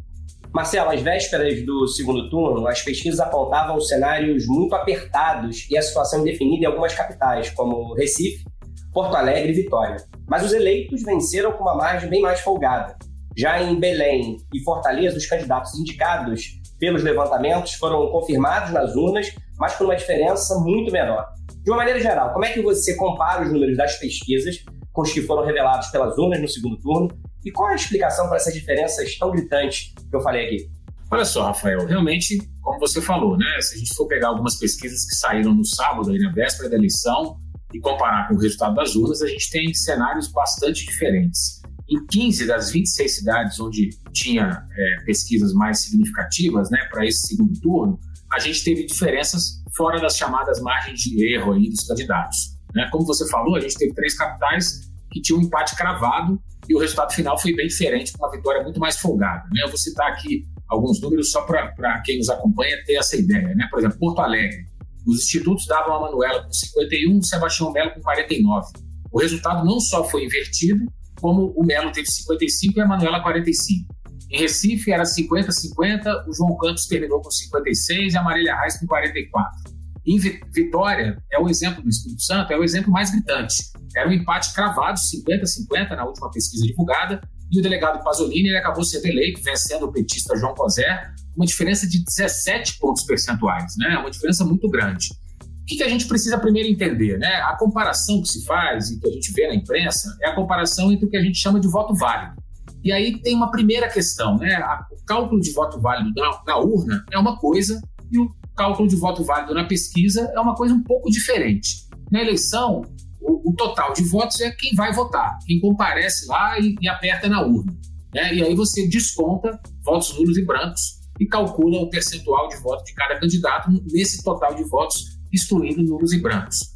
Marcelo, 0.54 0.92
às 0.92 1.02
vésperas 1.02 1.66
do 1.66 1.88
segundo 1.88 2.30
turno, 2.30 2.68
as 2.68 2.80
pesquisas 2.84 3.20
apontavam 3.20 3.82
cenários 3.82 4.46
muito 4.46 4.76
apertados 4.76 5.68
e 5.68 5.76
a 5.76 5.82
situação 5.82 6.22
indefinida 6.22 6.64
em 6.64 6.68
algumas 6.68 6.94
capitais, 6.94 7.50
como 7.50 7.96
Recife, 7.96 8.46
Porto 8.94 9.16
Alegre 9.16 9.52
e 9.52 9.56
Vitória. 9.56 9.98
Mas 10.30 10.46
os 10.46 10.54
eleitos 10.54 11.02
venceram 11.02 11.54
com 11.54 11.64
uma 11.64 11.74
margem 11.74 12.08
bem 12.08 12.22
mais 12.22 12.40
folgada. 12.40 12.96
Já 13.36 13.64
em 13.64 13.80
Belém 13.80 14.38
e 14.54 14.64
Fortaleza, 14.64 15.18
os 15.18 15.26
candidatos 15.26 15.74
indicados 15.74 16.62
pelos 16.80 17.02
levantamentos 17.02 17.74
foram 17.74 18.12
confirmados 18.12 18.72
nas 18.72 18.96
urnas, 18.96 19.34
mas 19.58 19.76
com 19.76 19.86
uma 19.86 19.96
diferença 19.96 20.60
muito 20.60 20.92
menor. 20.92 21.26
De 21.64 21.72
uma 21.72 21.78
maneira 21.78 22.00
geral, 22.00 22.32
como 22.32 22.46
é 22.46 22.54
que 22.54 22.62
você 22.62 22.96
compara 22.96 23.42
os 23.42 23.52
números 23.52 23.76
das 23.76 23.98
pesquisas 23.98 24.64
com 24.92 25.02
os 25.02 25.12
que 25.12 25.24
foram 25.24 25.44
revelados 25.44 25.88
pelas 25.88 26.16
urnas 26.16 26.40
no 26.40 26.48
segundo 26.48 26.80
turno 26.80 27.10
e 27.46 27.52
qual 27.52 27.70
é 27.70 27.74
a 27.74 27.76
explicação 27.76 28.28
para 28.28 28.38
essas 28.38 28.54
diferenças 28.54 29.18
tão 29.18 29.32
gritantes 29.32 29.94
que 30.10 30.16
eu 30.16 30.22
falei 30.22 30.46
aqui? 30.46 30.70
Olha 31.12 31.26
só, 31.26 31.46
Rafael, 31.46 31.86
realmente, 31.86 32.38
como 32.62 32.80
você 32.80 33.02
falou, 33.02 33.38
né? 33.38 33.62
Se 33.62 33.76
a 33.76 33.78
gente 33.78 33.94
for 33.94 34.08
pegar 34.08 34.30
algumas 34.30 34.58
pesquisas 34.58 35.06
que 35.06 35.16
saíram 35.16 35.54
no 35.54 35.66
sábado, 35.66 36.10
aí 36.10 36.18
na 36.18 36.32
véspera 36.32 36.70
da 36.70 36.76
eleição, 36.76 37.38
e 37.74 37.80
comparar 37.80 38.28
com 38.28 38.36
o 38.36 38.40
resultado 38.40 38.76
das 38.76 38.96
urnas, 38.96 39.22
a 39.22 39.28
gente 39.28 39.50
tem 39.52 39.74
cenários 39.74 40.32
bastante 40.32 40.86
diferentes. 40.86 41.62
em 41.90 42.06
15 42.08 42.48
das 42.48 42.72
26 42.72 43.16
cidades 43.16 43.60
onde 43.60 43.90
tinha 44.14 44.66
é, 44.76 45.06
pesquisas 45.06 45.54
mais 45.54 45.82
significativas 45.82 46.70
né, 46.72 46.80
para 46.90 47.06
esse 47.06 47.28
segundo 47.28 47.60
turno, 47.60 48.00
a 48.32 48.40
gente 48.40 48.64
teve 48.64 48.86
diferenças 48.86 49.62
fora 49.76 50.00
das 50.00 50.16
chamadas 50.16 50.62
margens 50.62 51.02
de 51.02 51.36
erro 51.36 51.54
aí 51.54 51.70
dos 51.70 51.86
candidatos. 51.86 52.58
Né? 52.74 52.88
Como 52.92 53.06
você 53.06 53.30
falou, 53.30 53.56
a 53.56 53.60
gente 53.60 53.76
teve 53.76 53.94
três 53.94 54.16
capitais 54.16 54.90
que 55.12 55.22
tinham 55.22 55.40
um 55.40 55.44
empate 55.44 55.76
cravado 55.76 56.42
e 56.68 56.76
o 56.76 56.80
resultado 56.80 57.14
final 57.14 57.40
foi 57.40 57.54
bem 57.54 57.68
diferente, 57.68 58.14
com 58.14 58.24
uma 58.24 58.32
vitória 58.32 58.64
muito 58.64 58.80
mais 58.80 58.98
folgada. 58.98 59.44
Né? 59.52 59.64
Eu 59.64 59.70
vou 59.70 59.78
citar 59.78 60.12
aqui 60.12 60.46
alguns 60.68 61.00
números 61.02 61.32
só 61.32 61.42
para 61.42 62.02
quem 62.02 62.18
nos 62.18 62.30
acompanha 62.30 62.84
ter 62.86 62.96
essa 62.96 63.18
ideia. 63.18 63.54
Né? 63.56 63.68
Por 63.70 63.80
exemplo, 63.80 63.98
Porto 64.00 64.20
Alegre. 64.20 64.66
Os 65.06 65.24
institutos 65.24 65.66
davam 65.68 65.96
a 65.96 66.00
Manuela 66.00 66.44
com 66.44 66.54
51, 66.54 67.18
o 67.18 67.24
Sebastião 67.24 67.72
Melo 67.72 67.92
com 67.92 68.02
49. 68.02 68.68
O 69.12 69.20
resultado 69.20 69.66
não 69.66 69.80
só 69.80 70.04
foi 70.06 70.24
invertido, 70.26 70.86
como 71.20 71.54
o 71.56 71.66
Melo 71.66 71.92
teve 71.92 72.10
55 72.10 72.80
e 72.80 72.82
a 72.82 72.88
Manuela 72.88 73.22
45. 73.22 73.94
Em 74.32 74.40
Recife 74.40 74.92
era 74.92 75.04
50-50, 75.04 76.28
o 76.28 76.34
João 76.34 76.58
Campos 76.58 76.88
terminou 76.88 77.22
com 77.22 77.30
56 77.30 78.14
e 78.14 78.18
a 78.18 78.24
Marília 78.24 78.60
Reis 78.60 78.80
com 78.80 78.88
44. 78.88 79.73
Em 80.06 80.18
Vitória, 80.18 81.18
é 81.32 81.40
o 81.40 81.50
exemplo 81.50 81.82
do 81.82 81.90
Espírito 81.90 82.22
Santo, 82.22 82.52
é 82.52 82.58
o 82.58 82.64
exemplo 82.64 82.92
mais 82.92 83.10
gritante. 83.10 83.56
Era 83.96 84.10
um 84.10 84.12
empate 84.12 84.54
cravado, 84.54 85.00
50-50, 85.00 85.96
na 85.96 86.06
última 86.06 86.30
pesquisa 86.30 86.66
divulgada, 86.66 87.22
e 87.52 87.60
o 87.60 87.62
delegado 87.62 88.04
Pasolini 88.04 88.50
ele 88.50 88.58
acabou 88.58 88.84
sendo 88.84 89.06
eleito, 89.06 89.42
vencendo 89.42 89.86
o 89.86 89.92
petista 89.92 90.36
João 90.36 90.54
Coser, 90.54 91.14
uma 91.38 91.46
diferença 91.46 91.88
de 91.88 92.04
17 92.04 92.80
pontos 92.80 93.04
percentuais, 93.04 93.76
né? 93.78 93.98
uma 93.98 94.12
diferença 94.12 94.44
muito 94.44 94.68
grande. 94.70 95.10
O 95.42 95.66
que, 95.66 95.78
que 95.78 95.84
a 95.84 95.88
gente 95.88 96.06
precisa 96.08 96.38
primeiro 96.38 96.68
entender? 96.68 97.18
Né? 97.18 97.36
A 97.44 97.56
comparação 97.56 98.22
que 98.22 98.28
se 98.28 98.44
faz 98.44 98.90
e 98.90 99.00
que 99.00 99.08
a 99.08 99.12
gente 99.12 99.32
vê 99.32 99.48
na 99.48 99.56
imprensa 99.56 100.18
é 100.22 100.28
a 100.28 100.36
comparação 100.36 100.92
entre 100.92 101.06
o 101.06 101.10
que 101.10 101.16
a 101.16 101.22
gente 101.22 101.38
chama 101.38 101.60
de 101.60 101.68
voto 101.70 101.96
válido. 101.96 102.36
E 102.84 102.92
aí 102.92 103.22
tem 103.22 103.34
uma 103.34 103.50
primeira 103.50 103.88
questão, 103.88 104.38
né? 104.38 104.60
O 104.92 105.06
cálculo 105.06 105.40
de 105.40 105.54
voto 105.54 105.80
válido 105.80 106.12
na, 106.18 106.42
na 106.46 106.58
urna 106.58 107.06
é 107.14 107.18
uma 107.18 107.38
coisa 107.38 107.82
e 108.12 108.20
o 108.20 108.30
cálculo 108.56 108.88
de 108.88 108.96
voto 108.96 109.24
válido 109.24 109.54
na 109.54 109.66
pesquisa 109.66 110.32
é 110.34 110.40
uma 110.40 110.56
coisa 110.56 110.74
um 110.74 110.84
pouco 110.84 111.10
diferente. 111.10 111.88
Na 112.12 112.22
eleição, 112.22 112.84
o, 113.22 113.52
o 113.52 113.56
total 113.56 113.94
de 113.94 114.04
votos 114.04 114.40
é 114.42 114.52
quem 114.52 114.76
vai 114.76 114.94
votar, 114.94 115.38
quem 115.46 115.60
comparece 115.60 116.28
lá 116.28 116.60
e, 116.60 116.76
e 116.82 116.88
aperta 116.88 117.28
na 117.28 117.42
urna. 117.42 117.74
Né? 118.14 118.36
E 118.36 118.44
aí 118.44 118.56
você 118.56 118.88
desconta 118.88 119.60
votos 119.84 120.14
nulos 120.16 120.38
e 120.38 120.46
brancos 120.46 121.02
e 121.20 121.26
calcula 121.26 121.80
o 121.80 121.90
percentual 121.90 122.48
de 122.48 122.58
voto 122.58 122.84
de 122.84 122.94
cada 122.94 123.20
candidato 123.20 123.70
nesse 123.92 124.24
total 124.24 124.54
de 124.56 124.64
votos, 124.64 125.18
excluindo 125.32 125.82
nulos 125.82 126.14
e 126.14 126.22
brancos. 126.22 126.74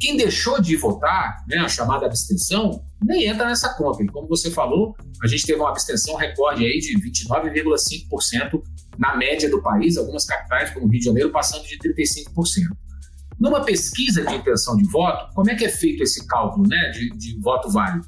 Quem 0.00 0.16
deixou 0.16 0.60
de 0.60 0.76
votar, 0.76 1.44
né, 1.46 1.58
a 1.58 1.68
chamada 1.68 2.06
abstenção, 2.06 2.82
nem 3.04 3.26
entra 3.26 3.46
nessa 3.46 3.74
conta. 3.74 4.02
E 4.02 4.06
como 4.06 4.26
você 4.26 4.50
falou, 4.50 4.96
a 5.22 5.26
gente 5.26 5.44
teve 5.44 5.60
uma 5.60 5.68
abstenção 5.68 6.16
recorde 6.16 6.64
aí 6.64 6.78
de 6.78 6.98
29,5% 6.98 8.62
na 9.00 9.16
média 9.16 9.48
do 9.48 9.62
país, 9.62 9.96
algumas 9.96 10.26
capitais, 10.26 10.70
como 10.74 10.86
Rio 10.86 11.00
de 11.00 11.06
Janeiro, 11.06 11.30
passando 11.30 11.66
de 11.66 11.78
35%. 11.78 12.34
Numa 13.40 13.64
pesquisa 13.64 14.22
de 14.22 14.34
intenção 14.34 14.76
de 14.76 14.86
voto, 14.90 15.34
como 15.34 15.50
é 15.50 15.54
que 15.54 15.64
é 15.64 15.70
feito 15.70 16.02
esse 16.02 16.26
cálculo 16.26 16.68
né, 16.68 16.90
de, 16.90 17.08
de 17.16 17.40
voto 17.40 17.70
válido? 17.70 18.06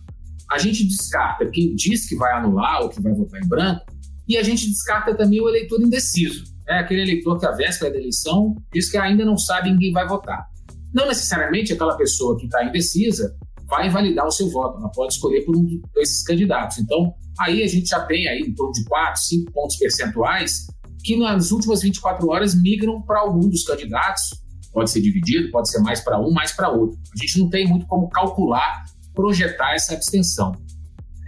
A 0.50 0.58
gente 0.58 0.87
descarta 0.87 1.46
quem 1.46 1.75
diz 1.75 2.06
que 2.06 2.14
vai 2.14 2.34
anular 2.34 2.82
ou 2.82 2.90
que 2.90 3.00
vai 3.00 3.14
votar 3.14 3.40
em 3.42 3.49
branco, 3.49 3.87
e 4.28 4.37
a 4.37 4.42
gente 4.42 4.68
descarta 4.68 5.16
também 5.16 5.40
o 5.40 5.49
eleitor 5.49 5.80
indeciso. 5.80 6.44
É 6.68 6.78
aquele 6.80 7.00
eleitor 7.00 7.38
que, 7.38 7.46
à 7.46 7.52
véspera 7.52 7.90
da 7.90 7.99
eleição, 7.99 8.54
diz 8.70 8.90
que 8.90 8.99
ainda 8.99 9.25
não 9.25 9.38
sabe 9.38 9.70
em 9.70 9.78
quem 9.78 9.92
vai 9.92 10.06
votar. 10.06 10.46
Não 10.92 11.08
necessariamente 11.08 11.72
aquela 11.72 11.96
pessoa 11.96 12.37
que 12.38 12.44
está 12.44 12.62
indecisa 12.62 13.34
vai 13.66 13.88
invalidar 13.88 14.26
o 14.26 14.30
seu 14.30 14.50
voto, 14.50 14.78
ela 14.78 14.90
pode 14.90 15.14
escolher 15.14 15.42
por 15.46 15.56
um 15.56 15.80
desses 15.94 16.22
candidatos. 16.22 16.78
Então, 16.78 17.14
aí 17.40 17.62
a 17.62 17.66
gente 17.66 17.88
já 17.88 18.00
tem 18.00 18.28
aí 18.28 18.40
em 18.40 18.54
torno 18.54 18.72
de 18.72 18.84
4, 18.84 19.22
5 19.22 19.52
pontos 19.52 19.76
percentuais 19.76 20.66
que 21.02 21.16
nas 21.16 21.50
últimas 21.50 21.82
24 21.82 22.28
horas 22.28 22.54
migram 22.54 23.02
para 23.02 23.21
algum 23.21 23.49
dos 23.49 23.64
candidatos. 23.64 24.40
Pode 24.73 24.90
ser 24.90 25.02
dividido, 25.02 25.50
pode 25.50 25.71
ser 25.71 25.80
mais 25.80 26.00
para 26.00 26.18
um, 26.18 26.30
mais 26.30 26.52
para 26.52 26.71
outro. 26.71 26.99
A 27.14 27.18
gente 27.18 27.38
não 27.38 27.50
tem 27.50 27.68
muito 27.68 27.87
como 27.87 28.09
calcular, 28.09 28.85
projetar 29.14 29.75
essa 29.75 29.92
abstenção. 29.92 30.52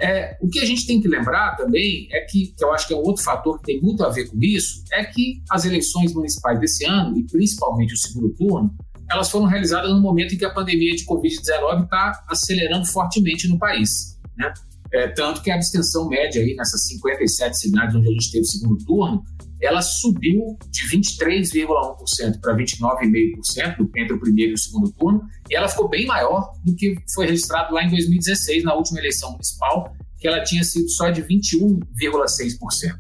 É, 0.01 0.37
o 0.41 0.49
que 0.49 0.61
a 0.61 0.65
gente 0.65 0.87
tem 0.87 1.01
que 1.01 1.07
lembrar 1.07 1.55
também 1.57 2.09
é 2.11 2.21
que, 2.23 2.55
que 2.57 2.65
eu 2.65 2.73
acho 2.73 2.89
que 2.89 2.95
é 2.95 2.97
um 2.97 3.03
outro 3.03 3.23
fator 3.23 3.59
que 3.59 3.65
tem 3.65 3.81
muito 3.81 4.03
a 4.03 4.09
ver 4.09 4.29
com 4.29 4.39
isso, 4.41 4.83
é 4.93 5.05
que 5.05 5.43
as 5.51 5.65
eleições 5.65 6.13
municipais 6.15 6.59
desse 6.59 6.85
ano, 6.85 7.17
e 7.17 7.25
principalmente 7.25 7.95
o 7.95 7.97
segundo 7.97 8.31
turno, 8.35 8.75
elas 9.11 9.31
foram 9.31 9.47
realizadas 9.47 9.91
no 9.91 10.01
momento 10.01 10.35
em 10.35 10.39
que 10.39 10.45
a 10.45 10.51
pandemia 10.51 10.97
de 10.97 11.05
Covid-19 11.05 11.85
está 11.85 12.25
acelerando 12.29 12.87
fortemente 12.87 13.47
no 13.47 13.59
país. 13.59 14.19
Né? 14.37 14.53
É, 14.93 15.09
tanto 15.09 15.43
que 15.43 15.51
a 15.51 15.55
abstenção 15.55 16.09
média 16.09 16.43
aí 16.43 16.55
nessas 16.55 16.87
57 16.87 17.59
cidades 17.59 17.95
onde 17.95 18.09
a 18.09 18.13
gente 18.13 18.31
teve 18.33 18.43
o 18.43 18.47
segundo 18.47 18.85
turno, 18.85 19.23
ela 19.65 19.81
subiu 19.83 20.59
de 20.71 20.89
23,1% 20.89 22.41
para 22.41 22.57
29,5% 22.57 23.91
entre 23.97 24.15
o 24.15 24.21
primeiro 24.21 24.53
e 24.53 24.55
o 24.55 24.59
segundo 24.59 24.93
turno, 24.93 25.23
e 25.51 25.57
ela 25.57 25.69
ficou 25.69 25.89
bem 25.89 26.07
maior 26.07 26.53
do 26.65 26.75
que 26.75 26.97
foi 27.15 27.27
registrado 27.27 27.73
lá 27.73 27.85
em 27.85 27.91
2016, 27.91 28.65
na 28.65 28.75
última 28.75 28.99
eleição 28.99 29.33
municipal, 29.33 29.95
que 30.19 30.29
ela 30.29 30.43
tinha 30.43 30.65
sido 30.65 30.89
só 30.91 31.11
de 31.11 31.23
21,6%. 31.23 32.99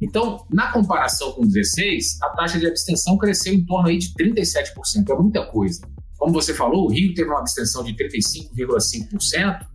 Então, 0.00 0.44
na 0.50 0.72
comparação 0.72 1.32
com 1.32 1.46
16, 1.46 2.18
a 2.22 2.30
taxa 2.30 2.58
de 2.58 2.66
abstenção 2.66 3.16
cresceu 3.16 3.54
em 3.54 3.64
torno 3.64 3.88
aí 3.88 3.98
de 3.98 4.12
37%, 4.14 5.08
é 5.08 5.14
muita 5.14 5.46
coisa. 5.46 5.80
Como 6.18 6.32
você 6.32 6.52
falou, 6.52 6.86
o 6.86 6.88
Rio 6.88 7.14
teve 7.14 7.28
uma 7.28 7.38
abstenção 7.38 7.84
de 7.84 7.94
35,5%, 7.94 9.66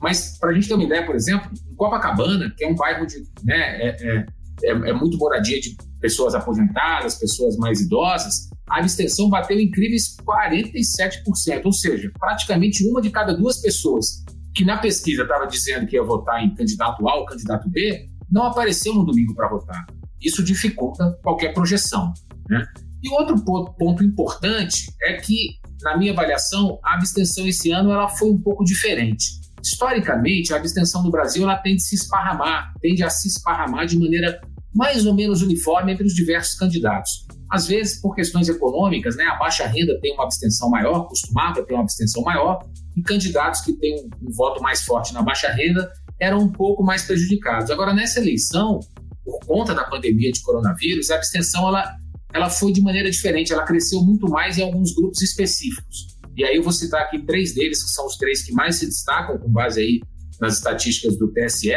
mas 0.00 0.38
para 0.38 0.50
a 0.50 0.54
gente 0.54 0.68
ter 0.68 0.74
uma 0.74 0.84
ideia, 0.84 1.04
por 1.04 1.14
exemplo, 1.14 1.50
em 1.70 1.74
Copacabana, 1.74 2.52
que 2.56 2.64
é 2.64 2.68
um 2.68 2.74
bairro 2.74 3.06
de, 3.06 3.24
né, 3.42 3.56
é, 3.56 3.88
é, 3.88 4.26
é, 4.62 4.70
é 4.70 4.92
muito 4.92 5.18
moradia 5.18 5.60
de 5.60 5.76
pessoas 6.00 6.34
aposentadas, 6.34 7.18
pessoas 7.18 7.56
mais 7.56 7.80
idosas, 7.80 8.48
a 8.68 8.78
abstenção 8.78 9.28
bateu 9.28 9.58
incríveis 9.60 10.16
47%, 10.26 11.62
ou 11.64 11.72
seja, 11.72 12.10
praticamente 12.18 12.86
uma 12.88 13.00
de 13.00 13.10
cada 13.10 13.34
duas 13.34 13.60
pessoas 13.60 14.22
que 14.54 14.64
na 14.64 14.78
pesquisa 14.78 15.22
estava 15.22 15.46
dizendo 15.46 15.86
que 15.86 15.96
ia 15.96 16.02
votar 16.02 16.42
em 16.42 16.54
candidato 16.54 17.06
A 17.08 17.16
ou 17.16 17.26
candidato 17.26 17.68
B, 17.68 18.08
não 18.30 18.44
apareceu 18.44 18.94
no 18.94 19.04
domingo 19.04 19.34
para 19.34 19.48
votar. 19.48 19.84
Isso 20.20 20.42
dificulta 20.42 21.18
qualquer 21.22 21.52
projeção. 21.52 22.12
Né? 22.48 22.64
E 23.02 23.10
outro 23.10 23.44
ponto 23.44 24.02
importante 24.02 24.86
é 25.02 25.14
que, 25.14 25.58
na 25.82 25.98
minha 25.98 26.12
avaliação, 26.12 26.78
a 26.82 26.94
abstenção 26.94 27.46
esse 27.46 27.70
ano 27.70 27.90
ela 27.90 28.08
foi 28.08 28.30
um 28.30 28.40
pouco 28.40 28.64
diferente. 28.64 29.43
Historicamente, 29.64 30.52
a 30.52 30.56
abstenção 30.58 31.02
no 31.02 31.10
Brasil 31.10 31.42
ela 31.44 31.56
tende 31.56 31.76
a 31.76 31.84
se 31.84 31.94
esparramar, 31.94 32.74
tende 32.82 33.02
a 33.02 33.08
se 33.08 33.28
esparramar 33.28 33.86
de 33.86 33.98
maneira 33.98 34.38
mais 34.74 35.06
ou 35.06 35.14
menos 35.14 35.40
uniforme 35.40 35.92
entre 35.92 36.04
os 36.04 36.14
diversos 36.14 36.54
candidatos. 36.58 37.26
Às 37.50 37.66
vezes, 37.66 38.00
por 38.00 38.14
questões 38.14 38.48
econômicas, 38.48 39.16
né, 39.16 39.24
a 39.24 39.36
baixa 39.36 39.66
renda 39.66 39.98
tem 40.00 40.12
uma 40.12 40.24
abstenção 40.24 40.68
maior, 40.68 41.06
costumava 41.06 41.64
ter 41.64 41.72
uma 41.72 41.82
abstenção 41.82 42.22
maior, 42.22 42.58
e 42.94 43.02
candidatos 43.02 43.62
que 43.62 43.72
têm 43.74 43.94
um, 43.94 44.28
um 44.28 44.32
voto 44.32 44.62
mais 44.62 44.82
forte 44.82 45.14
na 45.14 45.22
baixa 45.22 45.48
renda 45.50 45.90
eram 46.20 46.40
um 46.40 46.52
pouco 46.52 46.82
mais 46.82 47.04
prejudicados. 47.04 47.70
Agora, 47.70 47.94
nessa 47.94 48.20
eleição, 48.20 48.80
por 49.24 49.38
conta 49.46 49.74
da 49.74 49.84
pandemia 49.84 50.30
de 50.30 50.42
coronavírus, 50.42 51.10
a 51.10 51.16
abstenção 51.16 51.66
ela, 51.68 51.96
ela 52.32 52.50
foi 52.50 52.72
de 52.72 52.82
maneira 52.82 53.10
diferente, 53.10 53.52
ela 53.52 53.64
cresceu 53.64 54.02
muito 54.02 54.28
mais 54.28 54.58
em 54.58 54.62
alguns 54.62 54.94
grupos 54.94 55.22
específicos. 55.22 56.13
E 56.36 56.44
aí 56.44 56.56
eu 56.56 56.62
vou 56.62 56.72
citar 56.72 57.02
aqui 57.02 57.24
três 57.24 57.54
deles, 57.54 57.82
que 57.82 57.90
são 57.90 58.06
os 58.06 58.16
três 58.16 58.42
que 58.42 58.52
mais 58.52 58.76
se 58.76 58.86
destacam, 58.86 59.38
com 59.38 59.50
base 59.50 59.80
aí 59.80 60.00
nas 60.40 60.54
estatísticas 60.54 61.16
do 61.16 61.32
TSE, 61.32 61.70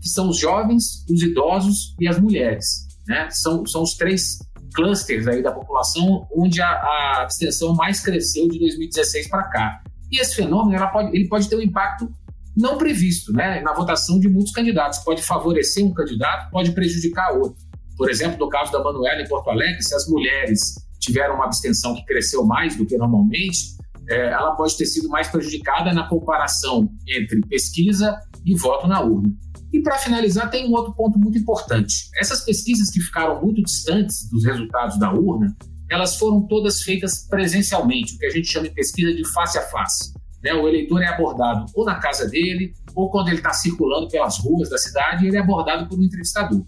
que 0.00 0.08
são 0.08 0.28
os 0.28 0.38
jovens, 0.38 1.04
os 1.10 1.22
idosos 1.22 1.94
e 2.00 2.06
as 2.06 2.18
mulheres. 2.18 2.86
Né? 3.06 3.28
São, 3.30 3.64
são 3.66 3.82
os 3.82 3.94
três 3.94 4.38
clusters 4.74 5.26
aí 5.26 5.42
da 5.42 5.52
população 5.52 6.26
onde 6.34 6.60
a, 6.60 6.68
a 6.68 7.22
abstenção 7.22 7.74
mais 7.74 8.00
cresceu 8.00 8.48
de 8.48 8.58
2016 8.58 9.28
para 9.28 9.44
cá. 9.44 9.82
E 10.10 10.20
esse 10.20 10.36
fenômeno 10.36 10.78
pode, 10.92 11.16
ele 11.16 11.28
pode 11.28 11.48
ter 11.48 11.56
um 11.56 11.62
impacto 11.62 12.08
não 12.56 12.78
previsto 12.78 13.32
né, 13.32 13.60
na 13.60 13.72
votação 13.72 14.18
de 14.18 14.28
muitos 14.28 14.52
candidatos. 14.52 15.00
Pode 15.00 15.22
favorecer 15.22 15.84
um 15.84 15.92
candidato, 15.92 16.50
pode 16.50 16.72
prejudicar 16.72 17.32
outro. 17.32 17.64
Por 17.96 18.10
exemplo, 18.10 18.38
no 18.38 18.48
caso 18.48 18.72
da 18.72 18.82
Manuela 18.82 19.20
em 19.20 19.28
Porto 19.28 19.50
Alegre, 19.50 19.82
se 19.82 19.94
as 19.94 20.08
mulheres 20.08 20.74
tiveram 21.00 21.34
uma 21.34 21.46
abstenção 21.46 21.94
que 21.94 22.04
cresceu 22.04 22.44
mais 22.44 22.76
do 22.76 22.86
que 22.86 22.96
normalmente, 22.96 23.75
é, 24.08 24.30
ela 24.30 24.54
pode 24.56 24.76
ter 24.76 24.86
sido 24.86 25.08
mais 25.08 25.28
prejudicada 25.28 25.92
na 25.92 26.08
comparação 26.08 26.88
entre 27.06 27.40
pesquisa 27.48 28.18
e 28.44 28.54
voto 28.54 28.86
na 28.86 29.00
urna. 29.00 29.30
E 29.72 29.82
para 29.82 29.98
finalizar, 29.98 30.50
tem 30.50 30.68
um 30.68 30.72
outro 30.72 30.94
ponto 30.94 31.18
muito 31.18 31.38
importante. 31.38 32.08
Essas 32.16 32.44
pesquisas 32.44 32.90
que 32.90 33.00
ficaram 33.00 33.42
muito 33.42 33.62
distantes 33.62 34.28
dos 34.30 34.44
resultados 34.44 34.98
da 34.98 35.12
urna, 35.12 35.54
elas 35.90 36.16
foram 36.16 36.46
todas 36.46 36.80
feitas 36.82 37.26
presencialmente, 37.28 38.14
o 38.14 38.18
que 38.18 38.26
a 38.26 38.30
gente 38.30 38.50
chama 38.50 38.68
de 38.68 38.74
pesquisa 38.74 39.12
de 39.12 39.26
face 39.32 39.58
a 39.58 39.62
face. 39.62 40.12
Né? 40.42 40.52
O 40.54 40.68
eleitor 40.68 41.02
é 41.02 41.08
abordado 41.08 41.66
ou 41.74 41.84
na 41.84 41.96
casa 41.96 42.28
dele, 42.28 42.72
ou 42.94 43.10
quando 43.10 43.28
ele 43.28 43.38
está 43.38 43.52
circulando 43.52 44.08
pelas 44.08 44.38
ruas 44.38 44.68
da 44.70 44.78
cidade, 44.78 45.26
ele 45.26 45.36
é 45.36 45.40
abordado 45.40 45.88
por 45.88 45.98
um 45.98 46.02
entrevistador. 46.02 46.64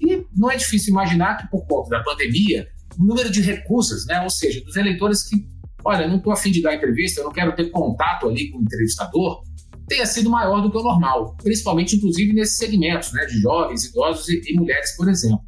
E 0.00 0.26
não 0.36 0.50
é 0.50 0.56
difícil 0.56 0.90
imaginar 0.90 1.36
que, 1.36 1.48
por 1.48 1.64
conta 1.66 1.90
da 1.90 2.02
pandemia, 2.02 2.66
o 2.98 3.04
número 3.04 3.30
de 3.30 3.40
recusas, 3.40 4.04
né? 4.06 4.20
ou 4.22 4.30
seja, 4.30 4.60
dos 4.64 4.76
eleitores 4.76 5.22
que, 5.28 5.46
olha, 5.84 6.08
não 6.08 6.16
estou 6.16 6.32
afim 6.32 6.50
de 6.50 6.62
dar 6.62 6.74
entrevista, 6.74 7.20
eu 7.20 7.24
não 7.24 7.32
quero 7.32 7.54
ter 7.54 7.70
contato 7.70 8.28
ali 8.28 8.50
com 8.50 8.58
o 8.58 8.62
entrevistador, 8.62 9.42
tenha 9.88 10.06
sido 10.06 10.30
maior 10.30 10.60
do 10.60 10.70
que 10.70 10.76
o 10.78 10.82
normal, 10.82 11.36
principalmente, 11.42 11.96
inclusive, 11.96 12.32
nesses 12.32 12.56
segmentos 12.56 13.12
né, 13.12 13.24
de 13.26 13.38
jovens, 13.40 13.84
idosos 13.86 14.28
e, 14.28 14.40
e 14.46 14.54
mulheres, 14.54 14.96
por 14.96 15.08
exemplo. 15.08 15.44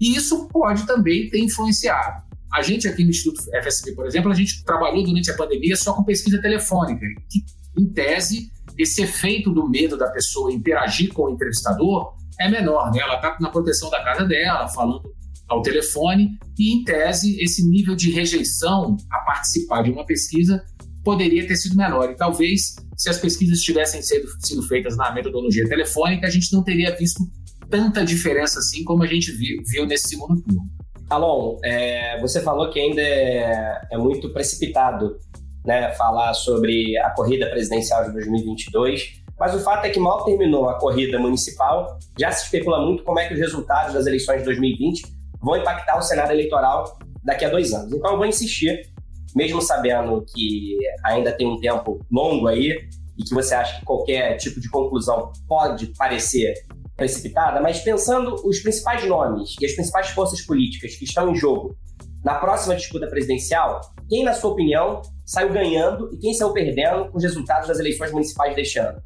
E 0.00 0.14
isso 0.14 0.48
pode 0.48 0.86
também 0.86 1.28
ter 1.28 1.40
influenciado. 1.40 2.22
A 2.52 2.62
gente 2.62 2.88
aqui 2.88 3.04
no 3.04 3.10
Instituto 3.10 3.42
FSB, 3.62 3.92
por 3.92 4.06
exemplo, 4.06 4.30
a 4.30 4.34
gente 4.34 4.64
trabalhou 4.64 5.04
durante 5.04 5.30
a 5.30 5.36
pandemia 5.36 5.76
só 5.76 5.92
com 5.92 6.02
pesquisa 6.02 6.40
telefônica, 6.40 7.00
que, 7.30 7.44
em 7.80 7.86
tese, 7.92 8.50
esse 8.76 9.02
efeito 9.02 9.52
do 9.52 9.68
medo 9.68 9.96
da 9.96 10.08
pessoa 10.10 10.52
interagir 10.52 11.12
com 11.12 11.24
o 11.24 11.30
entrevistador 11.30 12.14
é 12.40 12.48
menor, 12.48 12.92
né? 12.92 13.00
Ela 13.00 13.16
está 13.16 13.36
na 13.40 13.50
proteção 13.50 13.90
da 13.90 14.02
casa 14.02 14.24
dela, 14.24 14.68
falando 14.68 15.12
ao 15.48 15.62
telefone, 15.62 16.38
e 16.58 16.74
em 16.74 16.84
tese, 16.84 17.42
esse 17.42 17.66
nível 17.66 17.96
de 17.96 18.10
rejeição 18.10 18.96
a 19.10 19.18
participar 19.20 19.82
de 19.82 19.90
uma 19.90 20.04
pesquisa 20.04 20.62
poderia 21.02 21.46
ter 21.46 21.56
sido 21.56 21.76
menor. 21.76 22.10
E 22.10 22.16
talvez, 22.16 22.76
se 22.96 23.08
as 23.08 23.18
pesquisas 23.18 23.60
tivessem 23.60 24.02
sido, 24.02 24.28
sido 24.40 24.62
feitas 24.64 24.96
na 24.96 25.12
metodologia 25.12 25.66
telefônica, 25.68 26.26
a 26.26 26.30
gente 26.30 26.52
não 26.52 26.62
teria 26.62 26.94
visto 26.94 27.22
tanta 27.70 28.04
diferença 28.04 28.58
assim 28.58 28.84
como 28.84 29.02
a 29.02 29.06
gente 29.06 29.32
viu, 29.32 29.62
viu 29.66 29.86
nesse 29.86 30.08
segundo 30.08 30.40
turno. 30.42 30.60
Alon, 31.08 31.58
é, 31.64 32.20
você 32.20 32.42
falou 32.42 32.68
que 32.70 32.78
ainda 32.78 33.00
é, 33.00 33.80
é, 33.92 33.96
muito 33.96 34.30
precipitado 34.30 35.16
né, 35.64 35.92
falar 35.94 36.34
sobre 36.34 36.98
a 36.98 37.10
corrida 37.10 37.48
presidencial 37.48 38.04
de 38.04 38.12
2022, 38.12 39.22
mas 39.38 39.54
o 39.54 39.60
fato 39.60 39.86
é 39.86 39.90
que 39.90 39.98
mal 39.98 40.24
terminou 40.24 40.68
a 40.68 40.78
corrida 40.78 41.18
municipal, 41.18 41.98
já 42.18 42.30
se 42.30 42.44
especula 42.44 42.84
muito 42.84 43.04
como 43.04 43.18
é 43.18 43.26
que 43.26 43.34
os 43.34 43.40
resultados 43.40 43.94
das 43.94 44.06
eleições 44.06 44.40
de 44.40 44.44
2020 44.44 45.17
vão 45.40 45.56
impactar 45.56 45.98
o 45.98 46.02
cenário 46.02 46.32
eleitoral 46.32 46.98
daqui 47.24 47.44
a 47.44 47.48
dois 47.48 47.72
anos. 47.72 47.92
Então 47.92 48.12
eu 48.12 48.16
vou 48.16 48.26
insistir, 48.26 48.90
mesmo 49.34 49.60
sabendo 49.60 50.24
que 50.34 50.76
ainda 51.04 51.32
tem 51.32 51.46
um 51.46 51.58
tempo 51.60 52.04
longo 52.10 52.46
aí 52.46 52.88
e 53.16 53.24
que 53.24 53.34
você 53.34 53.54
acha 53.54 53.78
que 53.78 53.84
qualquer 53.84 54.36
tipo 54.36 54.60
de 54.60 54.70
conclusão 54.70 55.32
pode 55.46 55.86
parecer 55.98 56.54
precipitada, 56.96 57.60
mas 57.60 57.80
pensando 57.80 58.34
os 58.44 58.58
principais 58.58 59.06
nomes 59.06 59.54
e 59.60 59.66
as 59.66 59.72
principais 59.72 60.08
forças 60.10 60.40
políticas 60.42 60.96
que 60.96 61.04
estão 61.04 61.30
em 61.30 61.34
jogo 61.34 61.76
na 62.24 62.34
próxima 62.34 62.74
disputa 62.74 63.06
presidencial, 63.06 63.80
quem, 64.08 64.24
na 64.24 64.32
sua 64.32 64.50
opinião, 64.50 65.00
saiu 65.24 65.52
ganhando 65.52 66.12
e 66.12 66.18
quem 66.18 66.34
saiu 66.34 66.52
perdendo 66.52 67.08
com 67.10 67.18
os 67.18 67.22
resultados 67.22 67.68
das 67.68 67.78
eleições 67.78 68.10
municipais 68.10 68.56
deste 68.56 68.78
ano? 68.78 69.00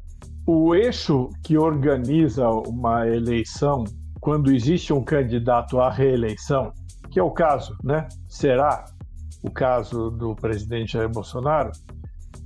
O 0.47 0.73
eixo 0.73 1.29
que 1.43 1.57
organiza 1.57 2.49
uma 2.49 3.07
eleição, 3.07 3.83
quando 4.23 4.53
existe 4.53 4.93
um 4.93 5.03
candidato 5.03 5.81
à 5.81 5.89
reeleição, 5.89 6.71
que 7.11 7.19
é 7.19 7.23
o 7.23 7.29
caso, 7.29 7.75
né? 7.83 8.07
Será 8.29 8.85
o 9.43 9.51
caso 9.51 10.09
do 10.11 10.33
presidente 10.33 10.93
Jair 10.93 11.09
Bolsonaro, 11.09 11.71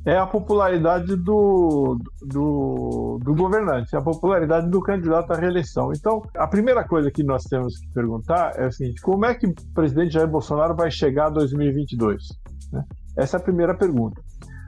é 0.03 0.17
a 0.17 0.25
popularidade 0.25 1.15
do, 1.15 1.99
do, 2.19 3.19
do, 3.23 3.35
governante, 3.35 3.95
a 3.95 4.01
popularidade 4.01 4.71
do 4.71 4.81
candidato 4.81 5.31
à 5.31 5.35
reeleição. 5.35 5.91
Então, 5.95 6.23
a 6.35 6.47
primeira 6.47 6.83
coisa 6.83 7.11
que 7.11 7.21
nós 7.21 7.43
temos 7.43 7.77
que 7.77 7.87
perguntar 7.93 8.53
é 8.55 8.65
o 8.65 8.71
seguinte: 8.71 8.99
como 8.99 9.27
é 9.27 9.35
que 9.35 9.45
o 9.45 9.53
presidente 9.75 10.13
Jair 10.13 10.27
Bolsonaro 10.27 10.75
vai 10.75 10.89
chegar 10.89 11.27
a 11.27 11.29
2022? 11.29 12.23
Né? 12.73 12.83
Essa 13.15 13.37
é 13.37 13.39
a 13.39 13.43
primeira 13.43 13.75
pergunta. 13.75 14.19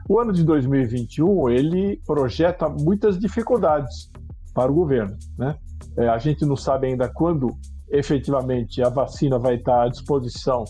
O 0.08 0.20
ano 0.20 0.32
de 0.32 0.44
2021 0.44 1.50
ele 1.50 2.00
projeta 2.06 2.68
muitas 2.68 3.18
dificuldades 3.18 4.12
para 4.54 4.70
o 4.70 4.74
governo. 4.74 5.16
Né? 5.36 5.56
É, 5.96 6.08
a 6.08 6.18
gente 6.18 6.44
não 6.44 6.56
sabe 6.56 6.88
ainda 6.88 7.08
quando 7.08 7.48
efetivamente 7.90 8.82
a 8.82 8.88
vacina 8.88 9.38
vai 9.38 9.56
estar 9.56 9.82
à 9.82 9.88
disposição 9.88 10.64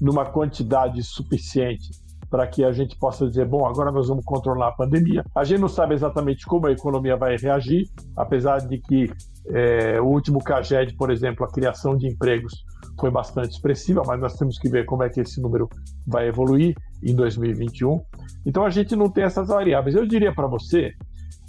numa 0.00 0.24
quantidade 0.24 1.02
suficiente 1.02 1.90
para 2.34 2.48
que 2.48 2.64
a 2.64 2.72
gente 2.72 2.98
possa 2.98 3.28
dizer, 3.28 3.46
bom, 3.46 3.64
agora 3.64 3.92
nós 3.92 4.08
vamos 4.08 4.24
controlar 4.24 4.68
a 4.68 4.72
pandemia. 4.72 5.24
A 5.36 5.44
gente 5.44 5.60
não 5.60 5.68
sabe 5.68 5.94
exatamente 5.94 6.44
como 6.46 6.66
a 6.66 6.72
economia 6.72 7.16
vai 7.16 7.36
reagir, 7.36 7.84
apesar 8.16 8.58
de 8.58 8.78
que 8.78 9.08
é, 9.50 10.00
o 10.00 10.06
último 10.06 10.42
CAGED, 10.42 10.96
por 10.96 11.12
exemplo, 11.12 11.44
a 11.44 11.48
criação 11.48 11.96
de 11.96 12.08
empregos 12.08 12.52
foi 12.98 13.08
bastante 13.08 13.50
expressiva, 13.50 14.02
mas 14.04 14.20
nós 14.20 14.34
temos 14.34 14.58
que 14.58 14.68
ver 14.68 14.84
como 14.84 15.04
é 15.04 15.08
que 15.08 15.20
esse 15.20 15.40
número 15.40 15.68
vai 16.06 16.26
evoluir 16.26 16.74
em 17.04 17.14
2021. 17.14 18.00
Então 18.44 18.64
a 18.64 18.70
gente 18.70 18.96
não 18.96 19.08
tem 19.08 19.22
essas 19.22 19.46
variáveis. 19.46 19.94
Eu 19.94 20.04
diria 20.04 20.34
para 20.34 20.48
você 20.48 20.90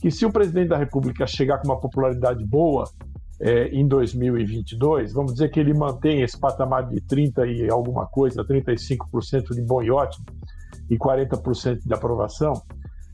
que 0.05 0.11
se 0.11 0.23
o 0.23 0.31
presidente 0.31 0.67
da 0.67 0.77
República 0.77 1.25
chegar 1.25 1.57
com 1.57 1.67
uma 1.67 1.79
popularidade 1.79 2.45
boa 2.45 2.87
é, 3.41 3.69
em 3.69 3.87
2022, 3.87 5.11
vamos 5.11 5.33
dizer 5.33 5.49
que 5.49 5.59
ele 5.59 5.73
mantém 5.73 6.21
esse 6.21 6.39
patamar 6.39 6.87
de 6.87 7.01
30 7.01 7.47
e 7.47 7.67
alguma 7.71 8.05
coisa, 8.05 8.45
35% 8.45 9.55
de 9.55 9.63
bom 9.63 9.81
e 9.81 9.89
ótimo, 9.89 10.23
e 10.91 10.95
40% 10.95 11.79
de 11.83 11.91
aprovação, 11.91 12.53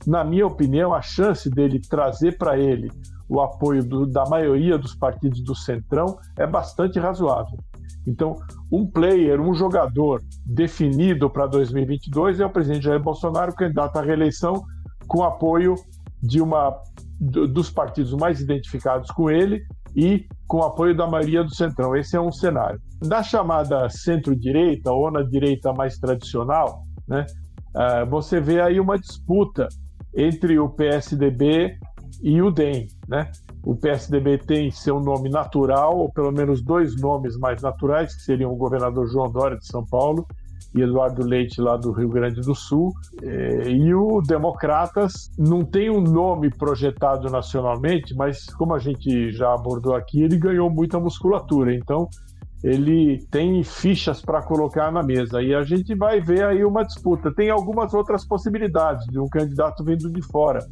na 0.06 0.22
minha 0.26 0.46
opinião, 0.46 0.94
a 0.94 1.02
chance 1.02 1.50
dele 1.50 1.80
trazer 1.80 2.38
para 2.38 2.60
ele 2.60 2.92
o 3.30 3.40
apoio 3.40 3.86
do, 3.86 4.06
da 4.06 4.26
maioria 4.26 4.78
dos 4.78 4.94
partidos 4.94 5.42
do 5.42 5.56
Centrão 5.56 6.20
é 6.38 6.46
bastante 6.46 7.00
razoável. 7.00 7.58
Então, 8.06 8.36
um 8.70 8.86
player, 8.86 9.40
um 9.40 9.54
jogador 9.54 10.22
definido 10.46 11.30
para 11.30 11.48
2022 11.48 12.42
é 12.42 12.46
o 12.46 12.50
presidente 12.50 12.84
Jair 12.84 13.02
Bolsonaro, 13.02 13.56
candidato 13.56 13.96
à 13.96 14.02
reeleição, 14.02 14.66
com 15.08 15.24
apoio 15.24 15.76
de 16.22 16.42
uma 16.42 16.78
dos 17.20 17.70
partidos 17.70 18.14
mais 18.14 18.42
identificados 18.42 19.12
com 19.12 19.30
ele 19.30 19.64
e 19.96 20.26
com 20.48 20.64
apoio 20.64 20.96
da 20.96 21.08
maioria 21.08 21.44
do 21.44 21.54
Centrão. 21.54 21.96
Esse 21.96 22.16
é 22.16 22.22
um 22.22 22.32
cenário. 22.32 22.82
Na 23.06 23.22
chamada 23.22 23.90
centro-direita 23.90 24.92
ou 24.92 25.12
na 25.12 25.22
direita 25.22 25.72
mais 25.72 25.98
tradicional, 25.98 26.84
né, 27.08 27.26
uh, 27.76 28.10
você 28.10 28.40
vê 28.40 28.60
aí 28.60 28.80
uma 28.80 28.98
disputa 28.98 29.68
entre 30.16 30.58
o 30.58 30.70
PSDB 30.70 31.78
e 32.24 32.42
o 32.42 32.52
DEM. 32.52 32.88
Né? 33.08 33.32
O 33.64 33.76
PSDB 33.76 34.40
tem 34.40 34.72
seu 34.72 35.00
nome 35.00 35.30
natural, 35.30 35.98
ou 35.98 36.12
pelo 36.12 36.32
menos 36.32 36.64
dois 36.64 37.00
nomes 37.00 37.38
mais 37.38 37.62
naturais, 37.62 38.16
que 38.16 38.22
seriam 38.24 38.52
o 38.52 38.56
governador 38.56 39.08
João 39.08 39.32
Dória 39.32 39.58
de 39.58 39.66
São 39.68 39.86
Paulo 39.86 40.26
e 40.74 40.82
Eduardo 40.82 41.26
Leite 41.26 41.60
lá 41.60 41.76
do 41.76 41.92
Rio 41.92 42.10
Grande 42.10 42.42
do 42.42 42.56
Sul. 42.56 42.94
Eh, 43.22 43.72
e 43.72 43.94
o 43.94 44.22
Democratas 44.22 45.32
não 45.38 45.64
tem 45.64 45.90
um 45.90 46.02
nome 46.02 46.50
projetado 46.50 47.30
nacionalmente, 47.30 48.16
mas 48.16 48.46
como 48.54 48.74
a 48.74 48.80
gente 48.80 49.32
já 49.32 49.54
abordou 49.54 49.96
aqui, 49.96 50.22
ele 50.22 50.38
ganhou 50.38 50.70
muita 50.70 51.00
musculatura. 51.00 51.74
Então, 51.76 52.08
ele 52.64 53.26
tem 53.32 53.64
fichas 53.64 54.22
para 54.22 54.42
colocar 54.42 54.92
na 54.92 55.02
mesa. 55.02 55.42
E 55.42 55.54
a 55.54 55.64
gente 55.64 55.96
vai 55.96 56.22
ver 56.22 56.46
aí 56.46 56.64
uma 56.64 56.84
disputa. 56.84 57.34
Tem 57.34 57.50
algumas 57.50 57.94
outras 57.94 58.26
possibilidades 58.26 59.06
de 59.08 59.20
um 59.20 59.28
candidato 59.28 59.84
vindo 59.84 60.12
de 60.12 60.22
fora, 60.22 60.66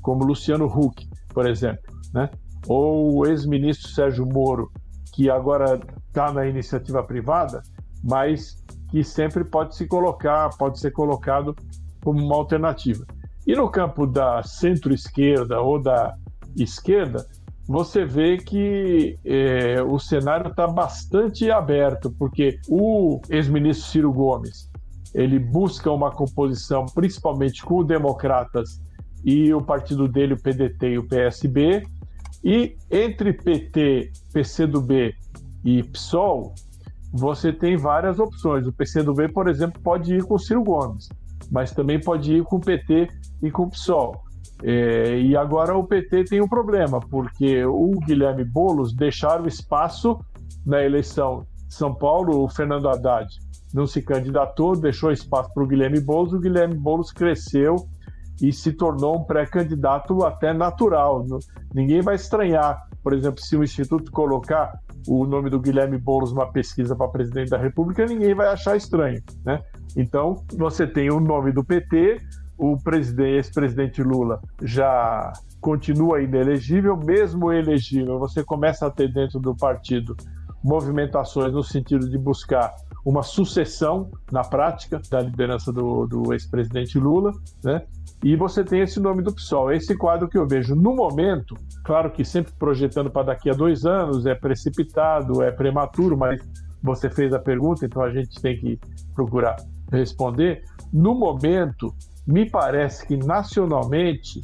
como 0.00 0.24
Luciano 0.24 0.66
Huck, 0.66 1.08
por 1.34 1.46
exemplo, 1.46 1.92
né? 2.12 2.30
ou 2.68 3.18
o 3.18 3.26
ex-ministro 3.26 3.88
Sérgio 3.88 4.26
Moro, 4.26 4.70
que 5.12 5.28
agora 5.30 5.80
está 6.08 6.32
na 6.32 6.46
iniciativa 6.46 7.02
privada, 7.02 7.62
mas 8.02 8.63
que 8.90 9.02
sempre 9.02 9.44
pode 9.44 9.76
se 9.76 9.86
colocar, 9.86 10.50
pode 10.56 10.78
ser 10.78 10.90
colocado 10.92 11.54
como 12.02 12.24
uma 12.24 12.36
alternativa. 12.36 13.04
E 13.46 13.54
no 13.54 13.68
campo 13.68 14.06
da 14.06 14.42
centro-esquerda 14.42 15.60
ou 15.60 15.80
da 15.80 16.14
esquerda, 16.56 17.26
você 17.66 18.04
vê 18.04 18.36
que 18.36 19.18
é, 19.24 19.82
o 19.82 19.98
cenário 19.98 20.50
está 20.50 20.66
bastante 20.66 21.50
aberto, 21.50 22.10
porque 22.18 22.58
o 22.68 23.20
ex-ministro 23.28 23.86
Ciro 23.86 24.12
Gomes 24.12 24.70
ele 25.14 25.38
busca 25.38 25.90
uma 25.90 26.10
composição 26.10 26.84
principalmente 26.86 27.62
com 27.62 27.78
os 27.78 27.86
democratas 27.86 28.80
e 29.24 29.54
o 29.54 29.62
partido 29.62 30.08
dele, 30.08 30.34
o 30.34 30.42
PDT 30.42 30.88
e 30.88 30.98
o 30.98 31.08
PSB, 31.08 31.86
e 32.42 32.76
entre 32.90 33.32
PT, 33.32 34.12
PCdoB 34.32 35.14
e 35.64 35.82
PSOL, 35.84 36.54
você 37.14 37.52
tem 37.52 37.76
várias 37.76 38.18
opções. 38.18 38.66
O 38.66 38.72
PCdoB, 38.72 39.28
por 39.28 39.48
exemplo, 39.48 39.80
pode 39.80 40.14
ir 40.14 40.24
com 40.24 40.34
o 40.34 40.38
Ciro 40.38 40.64
Gomes, 40.64 41.08
mas 41.50 41.70
também 41.70 42.00
pode 42.00 42.34
ir 42.34 42.42
com 42.42 42.56
o 42.56 42.60
PT 42.60 43.08
e 43.40 43.50
com 43.50 43.62
o 43.62 43.70
PSOL. 43.70 44.20
É, 44.62 45.18
e 45.20 45.36
agora 45.36 45.76
o 45.76 45.84
PT 45.84 46.24
tem 46.24 46.42
um 46.42 46.48
problema, 46.48 46.98
porque 46.98 47.64
o 47.64 47.92
Guilherme 48.04 48.44
Boulos 48.44 48.94
deixaram 48.94 49.46
espaço 49.46 50.18
na 50.66 50.82
eleição 50.82 51.46
de 51.68 51.74
São 51.74 51.94
Paulo, 51.94 52.42
o 52.42 52.48
Fernando 52.48 52.88
Haddad 52.88 53.28
não 53.74 53.86
se 53.86 54.00
candidatou, 54.00 54.76
deixou 54.76 55.10
espaço 55.10 55.52
para 55.52 55.64
o 55.64 55.66
Guilherme 55.66 56.00
Boulos, 56.00 56.32
o 56.32 56.38
Guilherme 56.38 56.76
Boulos 56.76 57.10
cresceu 57.10 57.74
e 58.40 58.52
se 58.52 58.72
tornou 58.72 59.18
um 59.18 59.24
pré-candidato 59.24 60.24
até 60.24 60.52
natural. 60.52 61.26
Ninguém 61.74 62.00
vai 62.00 62.14
estranhar, 62.14 62.88
por 63.04 63.12
exemplo, 63.12 63.38
se 63.40 63.54
o 63.54 63.62
Instituto 63.62 64.10
colocar 64.10 64.80
o 65.06 65.26
nome 65.26 65.50
do 65.50 65.60
Guilherme 65.60 65.98
Boulos 65.98 66.32
numa 66.32 66.50
pesquisa 66.50 66.96
para 66.96 67.06
presidente 67.08 67.50
da 67.50 67.58
República, 67.58 68.06
ninguém 68.06 68.34
vai 68.34 68.48
achar 68.48 68.74
estranho. 68.76 69.22
Né? 69.44 69.62
Então, 69.94 70.42
você 70.56 70.86
tem 70.86 71.10
o 71.10 71.20
nome 71.20 71.52
do 71.52 71.62
PT, 71.62 72.18
o 72.56 72.78
ex-presidente 73.18 74.02
Lula 74.02 74.40
já 74.62 75.34
continua 75.60 76.22
inelegível, 76.22 76.96
mesmo 76.96 77.52
elegível, 77.52 78.18
você 78.18 78.42
começa 78.42 78.86
a 78.86 78.90
ter 78.90 79.12
dentro 79.12 79.38
do 79.38 79.54
partido 79.54 80.16
movimentações 80.62 81.52
no 81.52 81.62
sentido 81.62 82.08
de 82.08 82.16
buscar 82.16 82.74
uma 83.04 83.22
sucessão 83.22 84.10
na 84.32 84.42
prática 84.42 85.00
da 85.10 85.20
liderança 85.20 85.70
do, 85.70 86.06
do 86.06 86.32
ex-presidente 86.32 86.98
Lula, 86.98 87.32
né? 87.62 87.82
E 88.24 88.36
você 88.36 88.64
tem 88.64 88.80
esse 88.80 88.98
nome 88.98 89.22
do 89.22 89.34
PSOL. 89.34 89.70
Esse 89.70 89.94
quadro 89.94 90.26
que 90.26 90.38
eu 90.38 90.48
vejo 90.48 90.74
no 90.74 90.96
momento, 90.96 91.54
claro 91.84 92.10
que 92.10 92.24
sempre 92.24 92.54
projetando 92.58 93.10
para 93.10 93.26
daqui 93.26 93.50
a 93.50 93.52
dois 93.52 93.84
anos, 93.84 94.24
é 94.24 94.34
precipitado, 94.34 95.42
é 95.42 95.50
prematuro, 95.50 96.16
mas 96.16 96.40
você 96.82 97.10
fez 97.10 97.34
a 97.34 97.38
pergunta, 97.38 97.84
então 97.84 98.02
a 98.02 98.10
gente 98.10 98.40
tem 98.40 98.56
que 98.56 98.80
procurar 99.14 99.56
responder. 99.92 100.62
No 100.90 101.14
momento, 101.14 101.94
me 102.26 102.48
parece 102.48 103.06
que 103.06 103.14
nacionalmente 103.14 104.40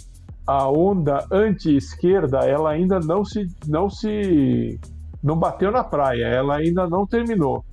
a 0.47 0.69
onda 0.69 1.27
anti-esquerda 1.33 2.41
ela 2.41 2.71
ainda 2.71 3.01
não 3.01 3.25
se 3.25 3.47
não 3.67 3.89
se 3.89 4.79
não 5.23 5.39
bateu 5.39 5.71
na 5.73 5.83
praia, 5.83 6.27
ela 6.27 6.57
ainda 6.57 6.87
não 6.87 7.07
terminou. 7.07 7.65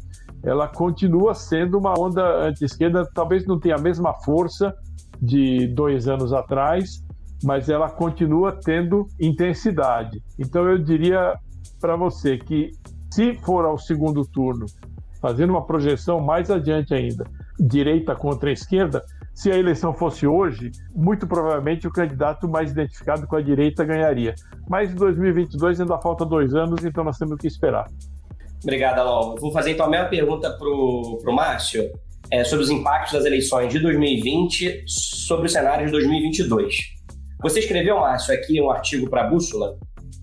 Ela 0.41 0.69
continua 0.69 1.33
sendo 1.33 1.77
uma 1.77 1.93
onda 1.99 2.47
anti-esquerda, 2.47 3.05
talvez 3.13 3.45
não 3.45 3.59
tenha 3.59 3.75
a 3.75 3.81
mesma 3.81 4.13
força 4.13 4.73
de 5.21 5.67
dois 5.67 6.08
anos 6.08 6.34
atrás, 6.34 7.03
mas 7.43 7.69
ela 7.69 7.89
continua 7.89 8.60
tendo 8.63 9.08
intensidade. 9.19 10.21
Então 10.39 10.67
eu 10.67 10.77
diria 10.77 11.36
para 11.80 11.95
você 11.95 12.38
que 12.38 12.71
se 13.12 13.36
for 13.36 13.65
ao 13.65 13.77
segundo 13.77 14.25
turno, 14.25 14.65
fazendo 15.21 15.51
uma 15.51 15.65
projeção 15.65 16.19
mais 16.19 16.49
adiante 16.49 16.93
ainda, 16.93 17.25
direita 17.60 18.15
contra 18.15 18.51
esquerda, 18.51 19.03
se 19.34 19.51
a 19.51 19.58
eleição 19.58 19.93
fosse 19.93 20.25
hoje, 20.25 20.71
muito 20.95 21.27
provavelmente 21.27 21.88
o 21.88 21.91
candidato 21.91 22.47
mais 22.47 22.71
identificado 22.71 23.27
com 23.27 23.36
a 23.36 23.41
direita 23.41 23.84
ganharia. 23.84 24.34
Mas 24.67 24.91
em 24.91 24.95
2022 24.95 25.80
ainda 25.80 25.97
falta 25.99 26.25
dois 26.25 26.56
anos, 26.56 26.84
então 26.84 27.03
nós 27.03 27.17
temos 27.17 27.38
que 27.38 27.47
esperar. 27.47 27.88
Obrigado, 28.63 28.99
Alon. 28.99 29.36
Vou 29.36 29.51
fazer 29.51 29.71
então 29.71 29.86
a 29.86 29.89
mesma 29.89 30.08
pergunta 30.08 30.49
para 30.58 30.67
o 30.67 31.36
Márcio 31.36 31.91
é, 32.31 32.43
sobre 32.43 32.63
os 32.63 32.69
impactos 32.69 33.13
das 33.13 33.25
eleições 33.25 33.71
de 33.71 33.79
2020 33.79 34.83
sobre 34.87 35.47
o 35.47 35.49
cenário 35.49 35.85
de 35.85 35.91
2022. 35.91 36.75
Você 37.41 37.59
escreveu, 37.59 37.99
Márcio, 37.99 38.33
aqui 38.33 38.61
um 38.61 38.69
artigo 38.69 39.09
para 39.09 39.23
a 39.23 39.29
Bússola, 39.29 39.77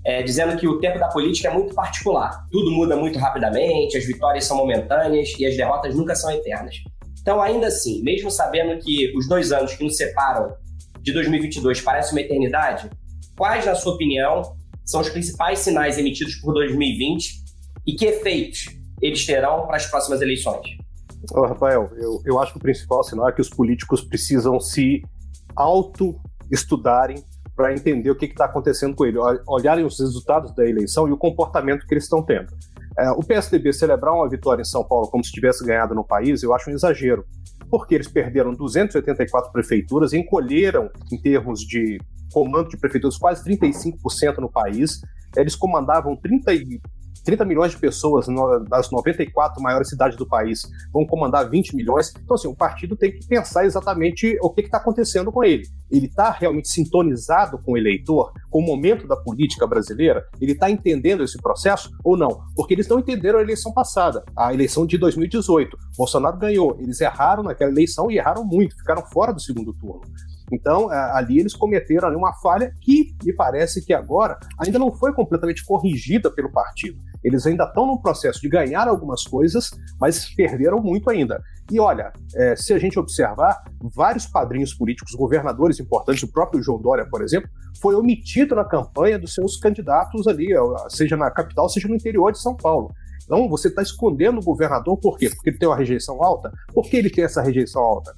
é, 0.05 0.23
dizendo 0.23 0.57
que 0.57 0.67
o 0.67 0.79
tempo 0.79 0.99
da 0.99 1.09
política 1.09 1.49
é 1.49 1.53
muito 1.53 1.75
particular. 1.75 2.45
Tudo 2.51 2.71
muda 2.71 2.97
muito 2.97 3.19
rapidamente, 3.19 3.97
as 3.97 4.05
vitórias 4.05 4.45
são 4.45 4.57
momentâneas 4.57 5.31
e 5.39 5.47
as 5.47 5.57
derrotas 5.57 5.95
nunca 5.95 6.15
são 6.15 6.31
eternas. 6.31 6.77
Então, 7.21 7.41
ainda 7.41 7.69
assim, 7.69 8.03
mesmo 8.03 8.31
sabendo 8.31 8.79
que 8.83 9.17
os 9.17 9.27
dois 9.29 9.51
anos 9.51 9.75
que 9.75 9.85
nos 9.85 9.97
separam 9.97 10.55
de 11.01 11.13
2022 11.13 11.81
parecem 11.81 12.13
uma 12.13 12.21
eternidade, 12.21 12.91
quais, 13.37 13.65
na 13.65 13.75
sua 13.75 13.95
opinião, 13.95 14.43
são 14.85 15.01
os 15.01 15.09
principais 15.09 15.61
sinais 15.61 15.97
emitidos 15.97 16.35
por 16.37 16.53
2020 16.53 17.43
e 17.87 17.95
que 17.95 18.05
efeitos 18.05 18.67
eles 19.01 19.25
terão 19.25 19.67
para 19.67 19.77
as 19.77 19.87
próximas 19.87 20.21
eleições? 20.21 20.84
Oh, 21.33 21.47
Rafael, 21.47 21.91
eu, 21.97 22.21
eu 22.25 22.41
acho 22.41 22.53
que 22.53 22.59
o 22.59 22.63
principal 22.63 23.03
sinal 23.03 23.29
é 23.29 23.33
que 23.33 23.41
os 23.41 23.49
políticos 23.49 24.03
precisam 24.03 24.59
se 24.61 25.03
auto-estudarem 25.57 27.23
para 27.57 27.73
entender 27.73 28.11
o 28.11 28.17
que 28.17 28.27
está 28.27 28.47
acontecendo 28.47 28.97
com 28.97 29.05
ele, 29.05 29.19
olharem 29.47 29.85
os 29.85 29.99
resultados 29.99 30.53
da 30.55 30.67
eleição 30.67 31.09
e 31.09 31.13
o 31.13 31.17
comportamento 31.17 31.87
que 31.87 31.95
eles 31.95 32.05
estão 32.05 32.23
tendo. 32.23 32.53
É, 32.99 33.11
o 33.11 33.21
PSDB 33.21 33.73
celebrar 33.73 34.15
uma 34.15 34.29
vitória 34.29 34.63
em 34.63 34.65
São 34.65 34.85
Paulo 34.85 35.09
como 35.09 35.25
se 35.25 35.33
tivesse 35.33 35.65
ganhado 35.65 35.95
no 35.95 36.05
país, 36.05 36.43
eu 36.43 36.53
acho 36.53 36.71
um 36.71 36.75
exagero, 36.75 37.25
porque 37.71 37.95
eles 37.95 38.09
perderam 38.09 38.53
284 38.53 39.53
prefeituras, 39.53 40.13
encolheram 40.13 40.91
em 41.13 41.21
termos 41.21 41.61
de 41.61 42.01
comando 42.33 42.69
de 42.69 42.77
prefeituras 42.77 43.17
quase 43.17 43.45
35% 43.45 44.39
no 44.39 44.51
país, 44.51 45.01
eles 45.37 45.55
comandavam 45.55 46.17
30 46.17 46.53
30 47.25 47.45
milhões 47.45 47.73
de 47.73 47.79
pessoas 47.79 48.27
das 48.69 48.91
94 48.91 49.63
maiores 49.63 49.89
cidades 49.89 50.17
do 50.17 50.27
país 50.27 50.63
vão 50.93 51.07
comandar 51.07 51.49
20 51.49 51.75
milhões. 51.75 52.13
Então, 52.23 52.35
assim, 52.35 52.49
o 52.49 52.55
partido 52.55 52.97
tem 52.97 53.13
que 53.13 53.27
pensar 53.27 53.65
exatamente 53.65 54.37
o 54.43 54.51
que 54.51 54.61
está 54.61 54.79
acontecendo 54.79 55.33
com 55.33 55.43
ele. 55.43 55.65
Ele 55.91 56.07
está 56.07 56.31
realmente 56.31 56.69
sintonizado 56.69 57.59
com 57.59 57.73
o 57.73 57.79
eleitor, 57.79 58.33
com 58.51 58.59
o 58.59 58.67
momento 58.67 59.07
da 59.07 59.17
política 59.17 59.67
brasileira? 59.67 60.25
Ele 60.41 60.53
está 60.53 60.71
entendendo 60.71 61.25
esse 61.25 61.39
processo 61.39 61.91
ou 62.05 62.17
não? 62.17 62.41
Porque 62.55 62.75
eles 62.75 62.89
não 62.89 62.99
entenderam 62.99 63.39
a 63.39 63.43
eleição 63.43 63.73
passada, 63.73 64.25
a 64.37 64.53
eleição 64.53 64.87
de 64.87 64.99
2018. 64.99 65.77
Bolsonaro 65.97 66.37
ganhou, 66.37 66.77
eles 66.79 67.01
erraram 67.01 67.43
naquela 67.43 67.71
eleição 67.71 68.11
e 68.11 68.19
erraram 68.19 68.45
muito, 68.45 68.77
ficaram 68.77 69.03
fora 69.07 69.33
do 69.33 69.41
segundo 69.41 69.73
turno. 69.73 70.03
Então, 70.53 70.91
ali 70.91 71.41
eles 71.41 71.55
cometeram 71.55 72.09
ali 72.09 72.17
uma 72.17 72.35
falha 72.35 72.73
que 72.81 73.15
me 73.25 73.33
parece 73.33 73.85
que 73.85 73.93
agora 73.93 74.39
ainda 74.59 74.79
não 74.79 74.93
foi 74.93 75.13
completamente 75.13 75.65
corrigida 75.65 76.31
pelo 76.31 76.53
partido. 76.53 76.99
Eles 77.23 77.47
ainda 77.47 77.65
estão 77.65 77.87
no 77.87 78.01
processo 78.01 78.41
de 78.41 78.49
ganhar 78.51 78.87
algumas 78.87 79.25
coisas, 79.25 79.71
mas 79.99 80.29
perderam 80.35 80.83
muito 80.83 81.09
ainda. 81.09 81.43
E 81.71 81.81
olha, 81.81 82.13
é, 82.37 82.55
se 82.55 82.75
a 82.75 82.79
gente 82.79 82.99
observar, 82.99 83.65
vários 83.95 84.27
padrinhos 84.27 84.75
políticos, 84.75 85.15
governadores 85.15 85.81
importantes, 85.81 86.23
o 86.23 86.31
próprio 86.31 86.63
João 86.63 86.79
Dória, 86.79 87.07
por 87.11 87.23
exemplo, 87.23 87.49
foi 87.81 87.95
omitido 87.95 88.55
na 88.55 88.65
campanha 88.65 89.19
dos 89.19 89.33
seus 89.33 89.57
candidatos 89.57 90.27
ali, 90.27 90.49
seja 90.91 91.17
na 91.17 91.31
capital, 91.31 91.69
seja 91.71 91.89
no 91.89 91.95
interior 91.95 92.31
de 92.31 92.39
São 92.39 92.55
Paulo. 92.55 92.93
Então, 93.25 93.49
você 93.49 93.69
está 93.69 93.81
escondendo 93.81 94.39
o 94.39 94.45
governador, 94.45 94.99
por 94.99 95.17
quê? 95.17 95.31
Porque 95.31 95.49
ele 95.49 95.59
tem 95.59 95.67
uma 95.67 95.77
rejeição 95.77 96.23
alta? 96.23 96.53
Por 96.75 96.85
que 96.85 96.99
ele 96.99 97.09
tem 97.09 97.25
essa 97.25 97.41
rejeição 97.41 97.83
alta? 97.83 98.13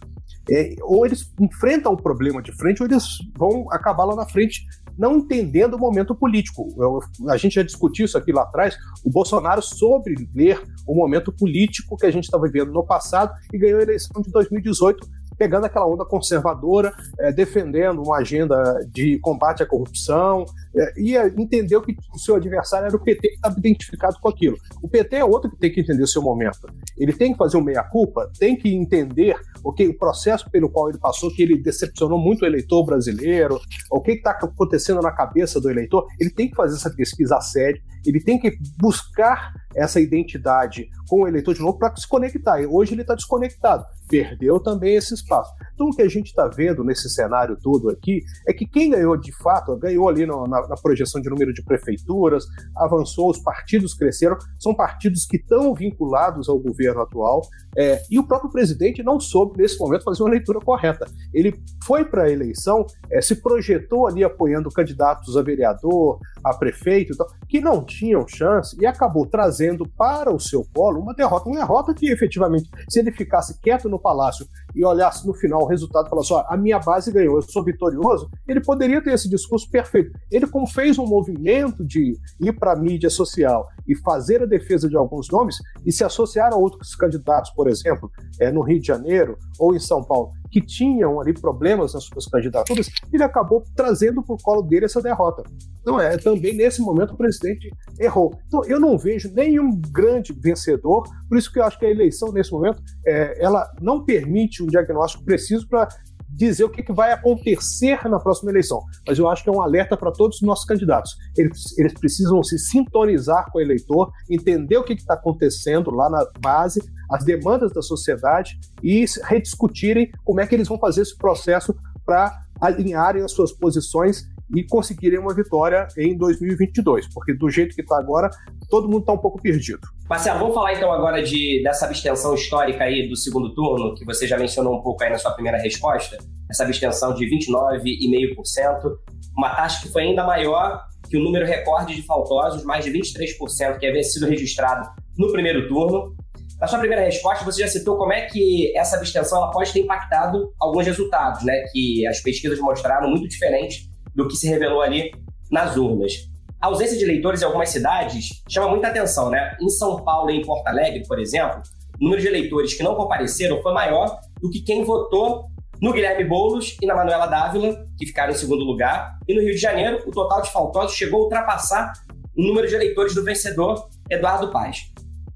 É, 0.51 0.77
ou 0.83 1.05
eles 1.05 1.33
enfrentam 1.41 1.93
o 1.93 1.97
problema 1.97 2.41
de 2.41 2.53
frente, 2.53 2.83
ou 2.83 2.89
eles 2.89 3.05
vão 3.37 3.67
acabar 3.71 4.05
lá 4.05 4.15
na 4.15 4.27
frente 4.27 4.65
não 4.99 5.19
entendendo 5.19 5.75
o 5.75 5.79
momento 5.79 6.15
político. 6.15 6.75
Eu, 6.79 7.01
a 7.31 7.37
gente 7.37 7.57
já 7.57 7.63
discutiu 7.63 8.07
isso 8.07 8.17
aqui 8.17 8.33
lá 8.33 8.43
atrás. 8.43 8.77
O 9.05 9.11
Bolsonaro 9.11 9.61
soube 9.61 10.15
ler 10.35 10.63
o 10.87 10.95
momento 10.95 11.33
político 11.33 11.97
que 11.97 12.07
a 12.07 12.11
gente 12.11 12.25
está 12.25 12.39
vivendo 12.39 12.73
no 12.73 12.85
passado 12.85 13.33
e 13.53 13.59
ganhou 13.59 13.79
a 13.79 13.83
eleição 13.83 14.23
de 14.23 14.31
2018 14.31 15.07
pegando 15.39 15.67
aquela 15.67 15.87
onda 15.87 16.05
conservadora, 16.05 16.93
é, 17.19 17.33
defendendo 17.33 18.03
uma 18.03 18.19
agenda 18.19 18.57
de 18.91 19.19
combate 19.19 19.63
à 19.63 19.67
corrupção, 19.67 20.45
é, 20.75 20.93
e 20.97 21.17
entendeu 21.37 21.83
que 21.83 21.95
o 22.15 22.19
seu 22.19 22.37
adversário 22.37 22.87
era 22.87 22.97
o 22.97 23.01
PT 23.01 23.29
que 23.29 23.35
estava 23.35 23.59
identificado 23.59 24.17
com 24.21 24.29
aquilo. 24.29 24.57
O 24.83 24.89
PT 24.89 25.17
é 25.17 25.25
outro 25.25 25.51
que 25.51 25.59
tem 25.59 25.71
que 25.71 25.81
entender 25.81 26.03
o 26.03 26.09
seu 26.09 26.23
momento. 26.23 26.67
Ele 26.97 27.13
tem 27.13 27.33
que 27.33 27.39
fazer 27.39 27.57
o 27.57 27.63
meia-culpa, 27.63 28.31
tem 28.39 28.57
que 28.57 28.75
entender 28.75 29.37
o 29.62 29.73
que 29.73 29.87
o 29.87 29.97
processo 29.97 30.51
pelo 30.51 30.71
qual 30.71 30.88
ele 30.88 30.99
passou, 30.99 31.33
que 31.33 31.42
ele 31.42 31.61
decepcionou 31.61 32.19
muito 32.19 32.42
o 32.42 32.47
eleitor 32.47 32.85
brasileiro, 32.85 33.61
o 33.90 34.01
que 34.01 34.12
está 34.12 34.31
acontecendo 34.31 35.01
na 35.01 35.12
cabeça 35.12 35.61
do 35.61 35.71
eleitor. 35.71 36.07
Ele 36.21 36.31
tem 36.31 36.49
que 36.49 36.57
fazer 36.57 36.77
essa 36.77 36.90
pesquisa 36.90 37.37
a 37.37 37.40
sério, 37.40 37.81
ele 38.05 38.21
tem 38.21 38.38
que 38.38 38.57
buscar 38.79 39.53
essa 39.77 40.01
identidade 40.01 40.88
com 41.09 41.23
o 41.23 41.29
eleitor 41.29 41.55
de 41.55 41.61
novo 41.61 41.79
para 41.79 41.95
se 41.97 42.09
conectar. 42.09 42.61
E 42.61 42.66
hoje 42.66 42.95
ele 42.95 43.03
está 43.03 43.14
desconectado, 43.14 43.85
perdeu 44.09 44.59
também 44.59 44.95
esse 44.95 45.12
espaço. 45.12 45.53
Então, 45.75 45.88
o 45.88 45.95
que 45.95 46.03
a 46.03 46.09
gente 46.09 46.29
está 46.29 46.49
vendo 46.49 46.83
nesse 46.83 47.11
cenário 47.11 47.57
todo 47.62 47.90
aqui 47.90 48.23
é 48.49 48.53
que 48.53 48.66
quem 48.66 48.90
ganhou 48.90 49.16
de 49.16 49.33
fato, 49.37 49.77
ganhou 49.77 50.09
ali 50.09 50.25
no, 50.25 50.47
na, 50.47 50.66
na, 50.66 50.77
projeção 50.77 51.21
de 51.21 51.29
número 51.29 51.53
de 51.53 51.62
prefeituras, 51.62 52.45
avançou, 52.75 53.31
os 53.31 53.38
partidos 53.38 53.92
cresceram, 53.92 54.38
são 54.59 54.75
partidos 54.75 55.27
que 55.27 55.37
estão 55.37 55.75
vinculados 55.75 56.49
ao 56.49 56.59
governo 56.59 57.03
atual, 57.03 57.42
é, 57.77 58.01
e 58.11 58.19
o 58.19 58.27
próprio 58.27 58.51
presidente 58.51 59.03
não 59.03 59.21
soube, 59.21 59.46
nesse 59.57 59.79
momento, 59.79 60.05
fazer 60.05 60.23
uma 60.23 60.31
leitura 60.31 60.61
correta. 60.61 61.07
Ele 61.33 61.55
foi 61.85 62.05
para 62.05 62.25
a 62.25 62.31
eleição, 62.31 62.87
é, 63.11 63.21
se 63.21 63.37
projetou 63.37 64.07
ali 64.07 64.25
apoiando 64.25 64.71
candidatos 64.71 65.37
a 65.37 65.43
vereador, 65.43 66.19
a 66.45 66.55
prefeito, 66.55 67.15
que 67.49 67.61
não 67.61 67.85
tinham 67.85 68.27
chance, 68.27 68.77
e 68.81 68.87
acabou 68.87 69.27
trazendo 69.27 69.87
para 69.87 70.35
o 70.35 70.41
seu 70.41 70.65
colo 70.75 71.01
uma 71.01 71.15
derrota, 71.15 71.49
uma 71.49 71.59
derrota 71.59 71.95
que 71.95 72.11
efetivamente, 72.11 72.69
se 72.89 72.99
ele 72.99 73.13
ficasse 73.13 73.61
quieto 73.61 73.89
no 73.89 73.99
palácio 73.99 74.47
e 74.75 74.85
olhasse 74.85 75.27
no 75.27 75.35
final 75.35 75.63
o 75.63 75.67
resultado 75.67 76.07
e 76.07 76.11
falasse: 76.11 76.33
ó, 76.33 76.45
a 76.49 76.57
minha 76.57 76.79
base 76.79 77.13
ganhou, 77.13 77.37
eu 77.37 77.43
sou 77.43 77.65
vitorioso, 77.65 78.29
ele 78.47 78.61
poderia 78.61 79.03
ter 79.03 79.13
esse 79.13 79.29
discurso 79.29 79.71
perfeito. 79.71 80.13
Ele, 80.31 80.47
como 80.47 80.67
fez 80.67 80.99
um 80.99 81.07
movimento 81.07 81.85
de 81.85 82.15
ir 82.41 82.53
para 82.53 82.73
a 82.73 82.77
mídia 82.77 83.11
social 83.11 83.67
e 83.87 83.97
fazer 83.97 84.43
a 84.43 84.47
defesa 84.47 84.89
de 84.89 84.97
alguns 84.97 85.29
nomes 85.31 85.57
e 85.85 85.93
se 85.93 86.05
associar 86.05 86.53
a 86.53 86.57
outros 86.57 86.95
candidatos, 86.95 87.51
por 87.51 87.69
exemplo, 87.69 88.11
é, 88.41 88.51
no 88.51 88.63
Rio 88.63 88.81
de 88.81 88.87
Janeiro 88.87 89.39
ou 89.59 89.75
em 89.75 89.79
São 89.79 90.03
Paulo, 90.03 90.33
que 90.51 90.61
tinham 90.61 91.21
ali 91.21 91.33
problemas 91.33 91.95
nas 91.95 92.05
suas 92.05 92.27
candidaturas, 92.27 92.89
ele 93.13 93.23
acabou 93.23 93.65
trazendo 93.75 94.25
o 94.27 94.37
colo 94.37 94.63
dele 94.63 94.87
essa 94.87 95.03
derrota. 95.03 95.43
Então, 95.81 96.01
é, 96.01 96.17
também 96.17 96.55
nesse 96.55 96.81
momento 96.81 97.15
o 97.15 97.17
presidente 97.17 97.71
errou. 97.99 98.37
Então, 98.49 98.65
eu 98.65 98.81
não 98.81 98.99
vejo 98.99 99.33
nenhum 99.33 99.81
grande 99.91 100.33
vencedor, 100.33 101.05
por 101.29 101.39
isso 101.39 101.53
que 101.53 101.61
eu 101.61 101.65
acho 101.65 101.79
que 101.79 101.87
a 101.87 101.91
eleição 101.91 102.33
nesse 102.33 102.51
momento 102.51 102.83
é, 103.07 103.43
ela 103.43 103.71
não 103.81 104.05
permite 104.05 104.63
um 104.63 104.67
diagnóstico 104.67 105.25
preciso 105.25 105.69
para 105.69 105.89
dizer 106.29 106.65
o 106.65 106.71
que, 106.71 106.83
que, 106.83 106.93
vai 106.93 107.12
acontecer 107.12 108.09
na 108.09 108.19
próxima 108.19 108.51
eleição. 108.51 108.83
Mas 109.07 109.19
eu 109.19 109.29
acho 109.29 109.43
que 109.43 109.49
é 109.49 109.53
um 109.53 109.61
alerta 109.61 109.97
para 109.97 110.11
todos 110.12 110.37
os 110.37 110.43
nossos 110.43 110.65
candidatos. 110.65 111.17
Eles, 111.37 111.79
eles 111.79 111.95
precisam 111.95 112.43
se 112.43 112.59
sintonizar 112.59 113.51
com 113.51 113.59
o 113.59 113.61
eleitor, 113.61 114.11
entender 114.29 114.77
o 114.77 114.85
que 114.85 114.93
está 114.93 115.15
acontecendo 115.15 115.91
lá 115.91 116.11
na 116.11 116.27
base, 116.41 116.81
as 117.11 117.25
demandas 117.25 117.73
da 117.73 117.83
sociedade 117.83 118.59
e 118.83 119.05
rediscutirem 119.25 120.11
como 120.25 120.41
é 120.41 120.47
que 120.47 120.55
eles 120.55 120.69
vão 120.69 120.79
fazer 120.79 121.03
esse 121.03 121.17
processo 121.17 121.75
para 122.05 122.33
alinharem 122.61 123.23
as 123.23 123.33
suas 123.33 123.53
posições 123.53 124.25
e 124.55 124.65
conseguirem 124.65 125.19
uma 125.19 125.35
vitória 125.35 125.89
em 125.97 126.17
2022, 126.17 127.09
porque 127.13 127.35
do 127.35 127.51
jeito 127.51 127.75
que 127.75 127.83
está 127.83 127.99
agora, 127.99 128.31
todo 128.71 128.89
mundo 128.89 129.01
está 129.01 129.13
um 129.13 129.19
pouco 129.19 129.41
perdido. 129.41 129.81
Marcelo, 130.09 130.39
vamos 130.39 130.55
falar 130.55 130.75
então 130.75 130.93
agora 130.93 131.23
de, 131.23 131.63
dessa 131.65 131.87
abstenção 131.87 132.35
histórica 132.35 132.85
aí 132.85 133.09
do 133.09 133.17
segundo 133.17 133.53
turno, 133.55 133.95
que 133.95 134.05
você 134.05 134.27
já 134.27 134.39
mencionou 134.39 134.77
um 134.79 134.83
pouco 134.83 135.03
aí 135.03 135.11
na 135.11 135.19
sua 135.19 135.33
primeira 135.33 135.59
resposta, 135.59 136.17
essa 136.49 136.65
abstenção 136.65 137.13
de 137.15 137.27
29,5%, 137.27 138.99
uma 139.37 139.55
taxa 139.55 139.83
que 139.83 139.93
foi 139.93 140.03
ainda 140.03 140.25
maior 140.25 140.85
que 141.09 141.17
o 141.17 141.23
número 141.23 141.47
recorde 141.47 141.95
de 141.95 142.03
faltosos, 142.03 142.65
mais 142.65 142.85
de 142.85 142.91
23%, 142.91 143.79
que 143.79 143.87
havia 143.87 144.03
sido 144.03 144.27
registrado 144.27 144.89
no 145.17 145.31
primeiro 145.33 145.69
turno. 145.69 146.15
Na 146.61 146.67
sua 146.67 146.79
primeira 146.79 147.05
resposta, 147.05 147.45
você 147.45 147.63
já 147.63 147.69
citou 147.69 147.97
como 147.97 148.13
é 148.13 148.23
que 148.23 148.77
essa 148.77 148.97
abstenção 148.97 149.39
ela 149.39 149.51
pode 149.51 149.73
ter 149.73 149.81
impactado 149.81 150.53
alguns 150.59 150.87
resultados, 150.87 151.45
né? 151.45 151.65
Que 151.73 152.07
as 152.07 152.21
pesquisas 152.21 152.59
mostraram 152.59 153.11
muito 153.11 153.29
diferentes 153.29 153.89
do 154.16 154.26
que 154.26 154.35
se 154.35 154.48
revelou 154.48 154.81
ali 154.81 155.12
nas 155.50 155.76
urnas. 155.76 156.12
A 156.61 156.68
ausência 156.68 156.96
de 156.96 157.05
eleitores 157.05 157.42
em 157.42 157.44
algumas 157.44 157.68
cidades 157.68 158.42
chama 158.48 158.68
muita 158.68 158.88
atenção, 158.88 159.31
né? 159.31 159.57
Em 159.61 159.68
São 159.68 160.02
Paulo 160.02 160.31
e 160.31 160.37
em 160.37 160.42
Porto 160.42 160.66
Alegre, 160.66 161.07
por 161.07 161.20
exemplo, 161.20 161.62
o 162.00 162.05
número 162.05 162.20
de 162.20 162.26
eleitores 162.26 162.74
que 162.74 162.83
não 162.83 162.94
compareceram 162.94 163.62
foi 163.62 163.72
maior 163.72 164.18
do 164.40 164.50
que 164.50 164.62
quem 164.62 164.83
votou 164.83 165.44
no 165.81 165.92
Guilherme 165.92 166.24
Boulos 166.24 166.76
e 166.81 166.87
na 166.87 166.94
Manuela 166.94 167.26
Dávila, 167.26 167.76
que 167.98 168.07
ficaram 168.07 168.33
em 168.33 168.37
segundo 168.37 168.64
lugar. 168.64 169.18
E 169.29 169.35
no 169.35 169.42
Rio 169.42 169.55
de 169.55 169.61
Janeiro, 169.61 170.02
o 170.07 170.11
total 170.11 170.40
de 170.40 170.50
faltosos 170.50 170.96
chegou 170.96 171.20
a 171.20 171.24
ultrapassar 171.24 171.92
o 172.37 172.42
número 172.42 172.66
de 172.66 172.74
eleitores 172.74 173.14
do 173.14 173.22
vencedor, 173.22 173.88
Eduardo 174.11 174.50
Paz. 174.50 174.90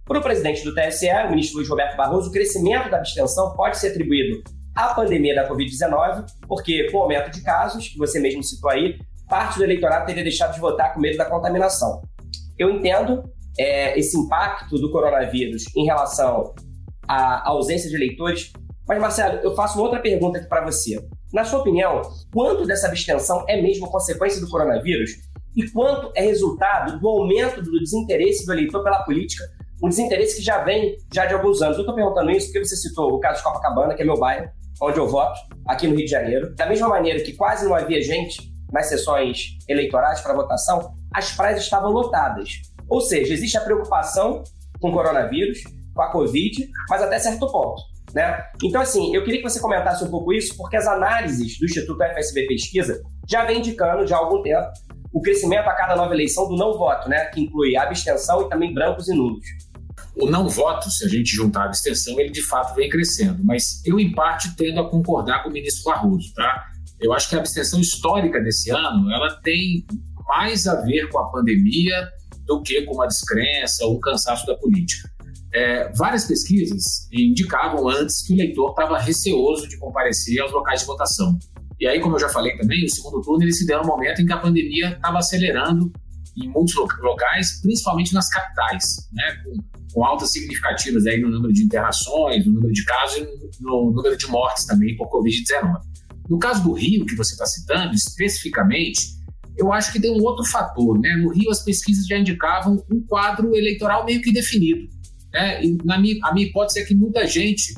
Para 0.04 0.18
o 0.18 0.22
presidente 0.22 0.64
do 0.64 0.74
TSE, 0.74 1.08
o 1.26 1.30
ministro 1.30 1.58
Luiz 1.58 1.68
Roberto 1.68 1.96
Barroso, 1.96 2.30
o 2.30 2.32
crescimento 2.32 2.90
da 2.90 2.96
abstenção 2.96 3.54
pode 3.54 3.78
ser 3.78 3.88
atribuído 3.88 4.42
à 4.74 4.94
pandemia 4.94 5.35
da 5.35 5.48
Covid-19, 5.48 6.24
porque 6.46 6.90
com 6.90 6.98
o 6.98 7.02
aumento 7.02 7.30
de 7.30 7.42
casos, 7.42 7.88
que 7.88 7.98
você 7.98 8.18
mesmo 8.20 8.42
citou 8.42 8.70
aí, 8.70 8.98
parte 9.28 9.59
do 9.59 9.64
eleitorado 9.64 10.06
teria 10.06 10.22
deixado 10.22 10.54
de 10.54 10.61
votar 10.61 10.92
com 10.92 11.00
medo 11.00 11.16
da 11.16 11.24
contaminação. 11.24 12.02
Eu 12.59 12.70
entendo 12.70 13.22
é, 13.59 13.98
esse 13.98 14.16
impacto 14.18 14.76
do 14.78 14.90
coronavírus 14.90 15.64
em 15.76 15.85
relação 15.85 16.54
à 17.09 17.48
ausência 17.48 17.88
de 17.88 17.96
eleitores, 17.96 18.52
mas 18.87 19.00
Marcelo, 19.00 19.38
eu 19.42 19.54
faço 19.54 19.80
outra 19.80 20.00
pergunta 20.00 20.38
aqui 20.38 20.48
para 20.48 20.64
você. 20.64 21.00
Na 21.33 21.44
sua 21.44 21.61
opinião, 21.61 22.02
quanto 22.33 22.66
dessa 22.66 22.88
abstenção 22.88 23.44
é 23.48 23.61
mesmo 23.62 23.88
consequência 23.88 24.40
do 24.40 24.48
coronavírus 24.48 25.11
e 25.56 25.68
quanto 25.70 26.11
é 26.14 26.22
resultado 26.22 26.98
do 26.98 27.09
aumento 27.09 27.62
do 27.62 27.78
desinteresse 27.78 28.44
do 28.44 28.52
eleitor 28.52 28.83
pela 28.83 29.04
política 29.04 29.44
um 29.83 29.88
desinteresse 29.88 30.37
que 30.37 30.42
já 30.42 30.62
vem 30.62 30.96
já 31.12 31.26
de 31.26 31.35
alguns 31.35 31.62
anos. 31.62 31.76
Eu 31.76 31.83
estou 31.83 31.94
perguntando 31.94 32.30
isso 32.30 32.46
porque 32.46 32.64
você 32.64 32.76
citou 32.76 33.14
o 33.14 33.18
caso 33.18 33.38
de 33.38 33.44
Copacabana, 33.44 33.94
que 33.94 34.02
é 34.02 34.04
meu 34.04 34.18
bairro, 34.18 34.50
onde 34.80 34.98
eu 34.98 35.06
voto, 35.06 35.38
aqui 35.66 35.86
no 35.86 35.94
Rio 35.94 36.04
de 36.04 36.10
Janeiro. 36.10 36.54
Da 36.54 36.66
mesma 36.66 36.88
maneira 36.88 37.20
que 37.22 37.32
quase 37.34 37.66
não 37.66 37.74
havia 37.74 38.02
gente 38.02 38.50
nas 38.72 38.86
sessões 38.86 39.58
eleitorais 39.68 40.20
para 40.20 40.34
votação, 40.34 40.94
as 41.14 41.32
praias 41.32 41.60
estavam 41.60 41.90
lotadas. 41.90 42.48
Ou 42.88 43.00
seja, 43.00 43.32
existe 43.32 43.56
a 43.56 43.60
preocupação 43.60 44.42
com 44.80 44.90
o 44.90 44.92
coronavírus, 44.92 45.62
com 45.94 46.02
a 46.02 46.10
Covid, 46.10 46.68
mas 46.88 47.02
até 47.02 47.18
certo 47.18 47.50
ponto. 47.50 47.82
Né? 48.14 48.44
Então, 48.62 48.80
assim, 48.80 49.14
eu 49.14 49.22
queria 49.22 49.40
que 49.40 49.48
você 49.48 49.60
comentasse 49.60 50.02
um 50.02 50.10
pouco 50.10 50.32
isso, 50.32 50.56
porque 50.56 50.76
as 50.76 50.86
análises 50.86 51.58
do 51.58 51.66
Instituto 51.66 52.02
FSB 52.02 52.46
Pesquisa 52.46 53.00
já 53.28 53.44
vem 53.44 53.58
indicando 53.58 54.06
já 54.06 54.16
há 54.16 54.18
algum 54.18 54.42
tempo 54.42 54.68
o 55.12 55.20
crescimento 55.20 55.68
a 55.68 55.74
cada 55.74 55.96
nova 55.96 56.14
eleição 56.14 56.48
do 56.48 56.56
não 56.56 56.76
voto, 56.76 57.08
né? 57.08 57.26
que 57.26 57.40
inclui 57.40 57.76
a 57.76 57.82
abstenção 57.82 58.42
e 58.42 58.48
também 58.48 58.72
brancos 58.72 59.08
e 59.08 59.14
nulos. 59.14 59.44
O 60.20 60.30
não 60.30 60.48
voto, 60.48 60.90
se 60.90 61.04
a 61.04 61.09
gente 61.09 61.35
juntar 61.35 61.62
a 61.62 61.64
abstenção, 61.66 62.20
ele 62.20 62.30
de 62.30 62.42
fato 62.42 62.74
vem 62.74 62.88
crescendo. 62.88 63.42
Mas 63.42 63.83
eu, 63.85 63.98
em 63.98 64.12
parte, 64.12 64.54
tendo 64.54 64.80
a 64.80 64.88
concordar 64.88 65.42
com 65.42 65.48
o 65.48 65.52
ministro 65.52 65.85
Barroso. 65.85 66.33
Tá? 66.35 66.66
Eu 67.00 67.12
acho 67.12 67.28
que 67.28 67.37
a 67.37 67.38
abstenção 67.38 67.80
histórica 67.80 68.40
desse 68.40 68.70
ano 68.70 69.11
ela 69.11 69.40
tem 69.42 69.85
mais 70.28 70.66
a 70.66 70.80
ver 70.83 71.09
com 71.09 71.18
a 71.18 71.30
pandemia 71.30 72.09
do 72.46 72.62
que 72.62 72.83
com 72.83 72.94
uma 72.94 73.06
descrença 73.06 73.85
ou 73.87 73.98
cansaço 73.98 74.46
da 74.46 74.54
política. 74.56 75.11
É, 75.52 75.90
várias 75.94 76.26
pesquisas 76.26 77.09
indicavam 77.12 77.88
antes 77.88 78.24
que 78.24 78.33
o 78.33 78.37
eleitor 78.37 78.70
estava 78.70 78.98
receoso 78.98 79.68
de 79.68 79.78
comparecer 79.78 80.40
aos 80.40 80.52
locais 80.52 80.80
de 80.80 80.87
votação. 80.87 81.38
E 81.80 81.87
aí, 81.87 81.98
como 81.98 82.16
eu 82.16 82.20
já 82.20 82.28
falei 82.28 82.56
também, 82.56 82.85
o 82.85 82.94
segundo 82.94 83.20
turno 83.22 83.42
ele 83.42 83.52
se 83.52 83.66
deu 83.66 83.80
no 83.80 83.87
momento 83.87 84.20
em 84.20 84.26
que 84.26 84.33
a 84.33 84.37
pandemia 84.37 84.90
estava 84.90 85.18
acelerando 85.18 85.90
em 86.36 86.48
muitos 86.48 86.74
locais, 86.74 87.60
principalmente 87.60 88.14
nas 88.14 88.28
capitais, 88.28 89.08
né, 89.12 89.42
com 89.44 89.70
com 89.92 90.04
altas 90.04 90.30
significativas 90.32 91.06
aí 91.06 91.20
no 91.20 91.30
número 91.30 91.52
de 91.52 91.62
internações, 91.62 92.46
no 92.46 92.52
número 92.52 92.72
de 92.72 92.84
casos 92.84 93.18
e 93.18 93.62
no 93.62 93.90
número 93.90 94.16
de 94.16 94.26
mortes 94.28 94.64
também 94.66 94.96
por 94.96 95.08
Covid-19. 95.08 95.80
No 96.28 96.38
caso 96.38 96.62
do 96.62 96.72
Rio, 96.72 97.04
que 97.04 97.16
você 97.16 97.32
está 97.32 97.44
citando 97.46 97.94
especificamente, 97.94 99.18
eu 99.56 99.72
acho 99.72 99.92
que 99.92 100.00
tem 100.00 100.12
um 100.12 100.22
outro 100.22 100.44
fator. 100.44 100.98
Né? 100.98 101.16
No 101.16 101.30
Rio, 101.30 101.50
as 101.50 101.64
pesquisas 101.64 102.06
já 102.06 102.16
indicavam 102.16 102.82
um 102.90 103.02
quadro 103.02 103.54
eleitoral 103.54 104.04
meio 104.04 104.22
que 104.22 104.32
definido. 104.32 104.88
Né? 105.32 105.64
E 105.64 105.76
na 105.84 105.98
minha, 105.98 106.16
a 106.24 106.32
minha 106.32 106.46
hipótese 106.46 106.80
é 106.80 106.84
que 106.84 106.94
muita 106.94 107.26
gente 107.26 107.74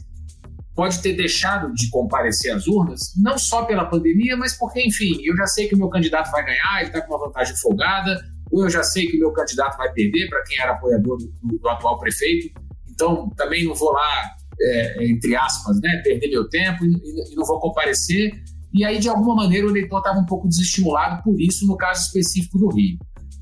pode 0.75 1.01
ter 1.01 1.15
deixado 1.15 1.73
de 1.75 1.89
comparecer 1.91 2.55
às 2.55 2.67
urnas, 2.67 3.13
não 3.17 3.37
só 3.37 3.65
pela 3.65 3.85
pandemia, 3.85 4.37
mas 4.39 4.57
porque, 4.57 4.81
enfim, 4.81 5.19
eu 5.23 5.37
já 5.37 5.47
sei 5.47 5.69
que 5.69 5.75
o 5.75 5.79
meu 5.79 5.89
candidato 5.91 6.31
vai 6.31 6.45
ganhar, 6.45 6.79
ele 6.81 6.87
está 6.87 7.03
com 7.03 7.15
uma 7.15 7.27
vantagem 7.27 7.55
folgada, 7.57 8.19
ou 8.53 8.65
eu 8.65 8.71
já 8.71 8.83
sei 8.83 9.07
que 9.07 9.17
o 9.17 9.21
meu 9.21 9.33
candidato 9.33 9.79
vai 9.79 9.91
perder 9.93 10.29
para 10.29 10.45
quem 10.45 10.61
era 10.61 10.73
apoiador 10.73 11.17
do, 11.17 11.33
do, 11.43 11.59
do, 11.59 11.69
atual 11.69 11.99
prefeito, 11.99 12.53
então 12.91 13.31
também 13.31 13.65
não 13.65 13.75
vou 13.75 13.91
lá, 13.91 14.31
é, 14.61 15.07
entre 15.07 15.35
aspas, 15.35 15.81
né, 15.81 16.03
perder 16.05 16.29
meu 16.29 16.47
tempo 16.49 16.85
e, 16.85 17.33
e, 17.33 17.35
não 17.35 17.47
vou 17.47 17.59
comparecer. 17.59 18.31
E 18.75 18.85
aí, 18.85 18.99
de 18.99 19.09
alguma 19.09 19.35
maneira, 19.35 19.67
o 19.67 19.71
eleitor 19.71 19.99
estava 19.99 20.19
um 20.19 20.27
pouco 20.27 20.47
desestimulado 20.47 21.23
por 21.23 21.41
isso, 21.41 21.67
no 21.67 21.77
caso 21.77 22.03
específico 22.07 22.59
do 22.59 22.69
Rio. 22.69 22.99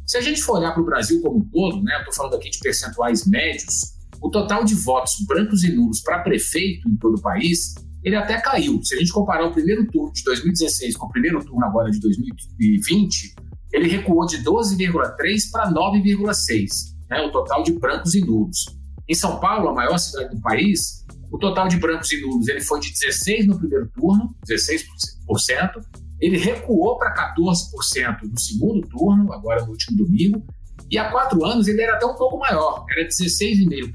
Se 0.06 0.16
a 0.16 0.20
gente 0.20 0.42
for 0.42 0.58
olhar 0.58 0.72
para 0.72 0.82
o 0.82 0.86
Brasil 0.86 1.20
como 1.20 1.38
um 1.38 1.48
todo, 1.50 1.82
né, 1.82 1.98
estou 1.98 2.14
falando 2.14 2.36
aqui 2.36 2.48
de 2.48 2.58
percentuais 2.60 3.26
médios, 3.26 3.98
o 4.22 4.30
total 4.30 4.64
de 4.64 4.74
votos 4.74 5.14
brancos 5.26 5.64
e 5.64 5.72
nulos 5.72 6.00
para 6.02 6.20
prefeito 6.20 6.88
em 6.88 6.96
todo 6.96 7.16
o 7.16 7.20
país, 7.20 7.74
ele 8.02 8.16
até 8.16 8.40
caiu. 8.40 8.80
Se 8.82 8.94
a 8.94 8.98
gente 8.98 9.12
comparar 9.12 9.46
o 9.46 9.52
primeiro 9.52 9.86
turno 9.86 10.12
de 10.12 10.22
2016 10.22 10.96
com 10.96 11.06
o 11.06 11.10
primeiro 11.10 11.44
turno 11.44 11.64
agora 11.64 11.90
de 11.90 12.00
2020, 12.00 13.34
ele 13.72 13.88
recuou 13.88 14.26
de 14.26 14.42
12,3 14.42 15.50
para 15.50 15.70
9,6, 15.70 16.70
né, 17.08 17.20
o 17.22 17.30
total 17.30 17.62
de 17.62 17.72
brancos 17.72 18.14
e 18.14 18.20
nulos. 18.20 18.66
Em 19.08 19.14
São 19.14 19.40
Paulo, 19.40 19.68
a 19.68 19.74
maior 19.74 19.98
cidade 19.98 20.34
do 20.34 20.40
país, 20.40 21.04
o 21.30 21.38
total 21.38 21.68
de 21.68 21.76
brancos 21.76 22.10
e 22.12 22.20
nulos 22.20 22.48
ele 22.48 22.60
foi 22.60 22.80
de 22.80 22.92
16 22.92 23.46
no 23.46 23.58
primeiro 23.58 23.88
turno, 23.94 24.34
16%, 24.48 25.80
ele 26.20 26.36
recuou 26.36 26.98
para 26.98 27.34
14% 27.34 28.22
no 28.22 28.38
segundo 28.38 28.86
turno, 28.88 29.32
agora 29.32 29.64
no 29.64 29.70
último 29.70 29.96
domingo, 29.96 30.44
e 30.90 30.98
há 30.98 31.10
quatro 31.10 31.44
anos 31.44 31.68
ele 31.68 31.80
era 31.80 31.94
até 31.94 32.04
um 32.04 32.14
pouco 32.14 32.38
maior, 32.38 32.84
era 32.90 33.06
16,5%. 33.06 33.92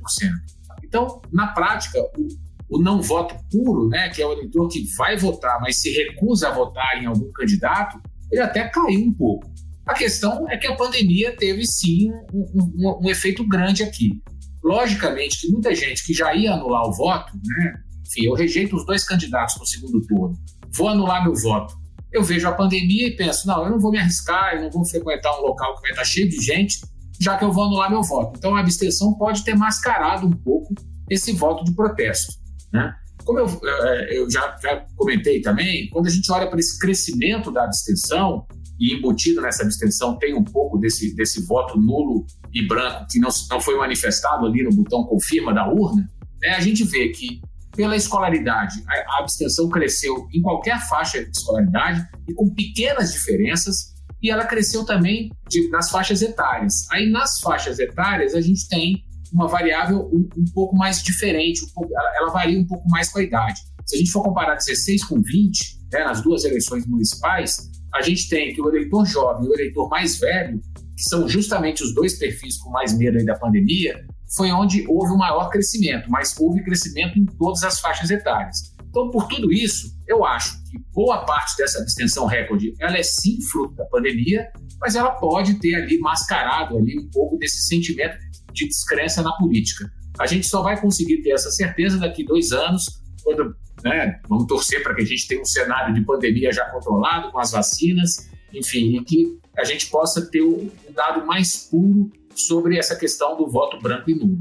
Então, 0.83 1.21
na 1.31 1.47
prática, 1.47 1.99
o, 2.17 2.77
o 2.77 2.81
não 2.81 3.01
voto 3.01 3.35
puro, 3.51 3.87
né, 3.89 4.09
que 4.09 4.21
é 4.21 4.25
o 4.25 4.31
eleitor 4.31 4.67
que 4.69 4.85
vai 4.97 5.17
votar, 5.17 5.59
mas 5.61 5.81
se 5.81 5.91
recusa 5.91 6.49
a 6.49 6.51
votar 6.51 7.01
em 7.01 7.05
algum 7.05 7.31
candidato, 7.31 7.99
ele 8.31 8.41
até 8.41 8.67
caiu 8.69 9.01
um 9.01 9.13
pouco. 9.13 9.45
A 9.85 9.93
questão 9.93 10.49
é 10.49 10.57
que 10.57 10.65
a 10.65 10.75
pandemia 10.75 11.35
teve 11.35 11.65
sim 11.65 12.11
um, 12.33 12.45
um, 12.55 12.99
um, 13.03 13.09
efeito 13.09 13.47
grande 13.47 13.83
aqui. 13.83 14.19
Logicamente 14.63 15.41
que 15.41 15.51
muita 15.51 15.75
gente 15.75 16.03
que 16.03 16.13
já 16.13 16.33
ia 16.33 16.53
anular 16.53 16.87
o 16.87 16.91
voto, 16.91 17.33
né? 17.35 17.73
Enfim, 18.07 18.25
eu 18.25 18.33
rejeito 18.33 18.75
os 18.75 18.85
dois 18.85 19.03
candidatos 19.03 19.57
no 19.59 19.65
segundo 19.65 20.01
turno, 20.01 20.35
vou 20.75 20.89
anular 20.89 21.23
meu 21.23 21.35
voto. 21.35 21.75
Eu 22.11 22.23
vejo 22.23 22.47
a 22.47 22.51
pandemia 22.51 23.07
e 23.07 23.15
penso, 23.15 23.47
não, 23.47 23.63
eu 23.63 23.69
não 23.69 23.79
vou 23.79 23.91
me 23.91 23.99
arriscar, 23.99 24.55
eu 24.55 24.63
não 24.63 24.71
vou 24.71 24.85
frequentar 24.85 25.37
um 25.39 25.41
local 25.41 25.75
que 25.75 25.81
vai 25.81 25.91
estar 25.91 26.05
cheio 26.05 26.29
de 26.29 26.41
gente, 26.41 26.79
já 27.19 27.37
que 27.37 27.43
eu 27.43 27.51
vou 27.51 27.65
anular 27.65 27.89
meu 27.89 28.01
voto. 28.01 28.37
Então 28.37 28.55
a 28.55 28.61
abstenção 28.61 29.13
pode 29.13 29.43
ter 29.43 29.55
mascarado 29.55 30.25
um 30.25 30.31
pouco 30.31 30.73
esse 31.09 31.31
voto 31.31 31.63
de 31.63 31.73
protesto, 31.73 32.33
né? 32.73 32.95
Como 33.23 33.39
eu, 33.39 33.47
é, 33.63 34.17
eu 34.17 34.29
já, 34.29 34.55
já 34.61 34.85
comentei 34.95 35.41
também, 35.41 35.89
quando 35.89 36.07
a 36.07 36.11
gente 36.11 36.31
olha 36.31 36.47
para 36.47 36.59
esse 36.59 36.77
crescimento 36.79 37.51
da 37.51 37.65
abstenção, 37.65 38.47
e 38.79 38.93
embutido 38.95 39.41
nessa 39.41 39.63
abstenção 39.63 40.17
tem 40.17 40.33
um 40.33 40.43
pouco 40.43 40.77
desse, 40.77 41.15
desse 41.15 41.41
voto 41.45 41.79
nulo 41.79 42.25
e 42.53 42.67
branco 42.67 43.05
que 43.09 43.19
não, 43.19 43.29
não 43.49 43.59
foi 43.59 43.77
manifestado 43.77 44.45
ali 44.45 44.63
no 44.63 44.71
botão 44.71 45.03
confirma 45.03 45.53
da 45.53 45.67
urna, 45.67 46.09
né, 46.41 46.49
a 46.49 46.59
gente 46.59 46.83
vê 46.83 47.09
que 47.09 47.41
pela 47.75 47.95
escolaridade, 47.95 48.83
a, 48.87 49.17
a 49.17 49.19
abstenção 49.19 49.69
cresceu 49.69 50.27
em 50.33 50.41
qualquer 50.41 50.79
faixa 50.87 51.23
de 51.23 51.29
escolaridade 51.29 52.07
e 52.27 52.33
com 52.33 52.49
pequenas 52.49 53.11
diferenças, 53.11 53.93
e 54.21 54.31
ela 54.31 54.45
cresceu 54.45 54.85
também 54.85 55.31
de, 55.49 55.69
nas 55.69 55.89
faixas 55.89 56.21
etárias. 56.21 56.89
Aí 56.91 57.09
nas 57.09 57.39
faixas 57.39 57.77
etárias 57.79 58.33
a 58.33 58.41
gente 58.41 58.67
tem 58.69 59.03
uma 59.31 59.47
variável 59.47 60.09
um, 60.13 60.29
um 60.37 60.45
pouco 60.53 60.75
mais 60.75 61.03
diferente, 61.03 61.63
um 61.65 61.69
pouco, 61.69 61.91
ela, 61.93 62.17
ela, 62.17 62.31
varia 62.31 62.57
um 62.57 62.65
pouco 62.65 62.87
mais 62.89 63.11
com 63.11 63.19
a 63.19 63.23
idade. 63.23 63.59
Se 63.85 63.95
a 63.95 63.99
gente 63.99 64.11
for 64.11 64.23
comparar 64.23 64.55
16 64.55 65.03
com 65.03 65.21
20, 65.21 65.81
né, 65.91 66.05
nas 66.05 66.21
duas 66.21 66.45
eleições 66.45 66.87
municipais, 66.87 67.69
a 67.95 68.01
gente 68.01 68.27
tem 68.27 68.53
que 68.53 68.61
o 68.61 68.67
eleitor 68.69 69.05
jovem 69.05 69.45
e 69.45 69.49
o 69.49 69.53
eleitor 69.53 69.89
mais 69.89 70.19
velho, 70.19 70.59
que 70.95 71.03
são 71.09 71.27
justamente 71.27 71.81
os 71.81 71.93
dois 71.95 72.19
perfis 72.19 72.57
com 72.57 72.69
mais 72.69 72.97
medo 72.97 73.23
da 73.25 73.35
pandemia, 73.35 74.05
foi 74.35 74.51
onde 74.51 74.85
houve 74.87 75.13
o 75.13 75.17
maior 75.17 75.49
crescimento, 75.49 76.09
mas 76.09 76.35
houve 76.37 76.63
crescimento 76.63 77.17
em 77.17 77.25
todas 77.25 77.63
as 77.63 77.79
faixas 77.79 78.09
etárias. 78.09 78.75
Então, 78.89 79.09
por 79.11 79.27
tudo 79.27 79.51
isso, 79.51 79.93
eu 80.07 80.25
acho 80.25 80.61
que 80.69 80.77
boa 80.93 81.25
parte 81.25 81.55
dessa 81.57 81.79
abstenção 81.79 82.25
recorde, 82.25 82.73
ela 82.79 82.97
é 82.97 83.03
sim 83.03 83.41
fruto 83.41 83.75
da 83.75 83.85
pandemia, 83.85 84.47
mas 84.79 84.95
ela 84.95 85.11
pode 85.11 85.55
ter 85.55 85.75
ali 85.75 85.97
mascarado 85.99 86.77
ali 86.77 86.99
um 86.99 87.09
pouco 87.09 87.37
desse 87.37 87.67
sentimento 87.67 88.17
de 88.53 88.67
descrença 88.67 89.21
na 89.21 89.31
política. 89.37 89.89
A 90.19 90.25
gente 90.25 90.47
só 90.47 90.61
vai 90.61 90.79
conseguir 90.79 91.21
ter 91.21 91.31
essa 91.31 91.51
certeza 91.51 91.97
daqui 91.97 92.23
dois 92.23 92.51
anos, 92.51 92.85
quando 93.25 93.55
né, 93.83 94.21
vamos 94.29 94.45
torcer 94.45 94.81
para 94.83 94.93
que 94.93 95.01
a 95.01 95.05
gente 95.05 95.27
tenha 95.27 95.41
um 95.41 95.45
cenário 95.45 95.93
de 95.93 96.01
pandemia 96.01 96.53
já 96.53 96.65
controlado 96.69 97.31
com 97.31 97.39
as 97.39 97.51
vacinas, 97.51 98.29
enfim, 98.53 98.95
e 98.95 99.03
que 99.03 99.39
a 99.57 99.65
gente 99.65 99.87
possa 99.87 100.29
ter 100.29 100.43
um 100.43 100.69
dado 100.91 101.25
mais 101.25 101.67
puro 101.69 102.11
sobre 102.35 102.77
essa 102.77 102.95
questão 102.95 103.35
do 103.35 103.47
voto 103.47 103.81
branco 103.81 104.09
e 104.09 104.15
nulo. 104.15 104.39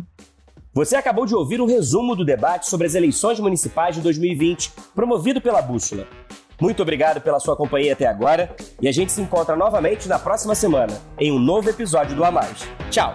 Você 0.73 0.97
acabou 0.97 1.25
de 1.25 1.35
ouvir 1.35 1.61
o 1.61 1.65
um 1.65 1.69
resumo 1.69 2.15
do 2.15 2.25
debate 2.25 2.69
sobre 2.69 2.87
as 2.87 2.95
eleições 2.95 3.39
municipais 3.41 3.95
de 3.95 4.03
2020, 4.03 4.73
promovido 4.95 5.41
pela 5.41 5.63
Bússola. 5.63 6.07
Muito 6.61 6.83
obrigado 6.83 7.21
pela 7.21 7.41
sua 7.41 7.57
companhia 7.57 7.93
até 7.93 8.07
agora 8.07 8.55
e 8.81 8.89
a 8.89 8.93
gente 8.93 9.13
se 9.13 9.21
encontra 9.21 9.57
novamente 9.57 10.09
na 10.09 10.19
próxima 10.19 10.55
semana 10.55 11.01
em 11.19 11.33
um 11.33 11.39
novo 11.39 11.71
episódio 11.71 12.17
do 12.17 12.25
A 12.25 12.31
Mais. 12.31 12.69
Tchau! 12.91 13.15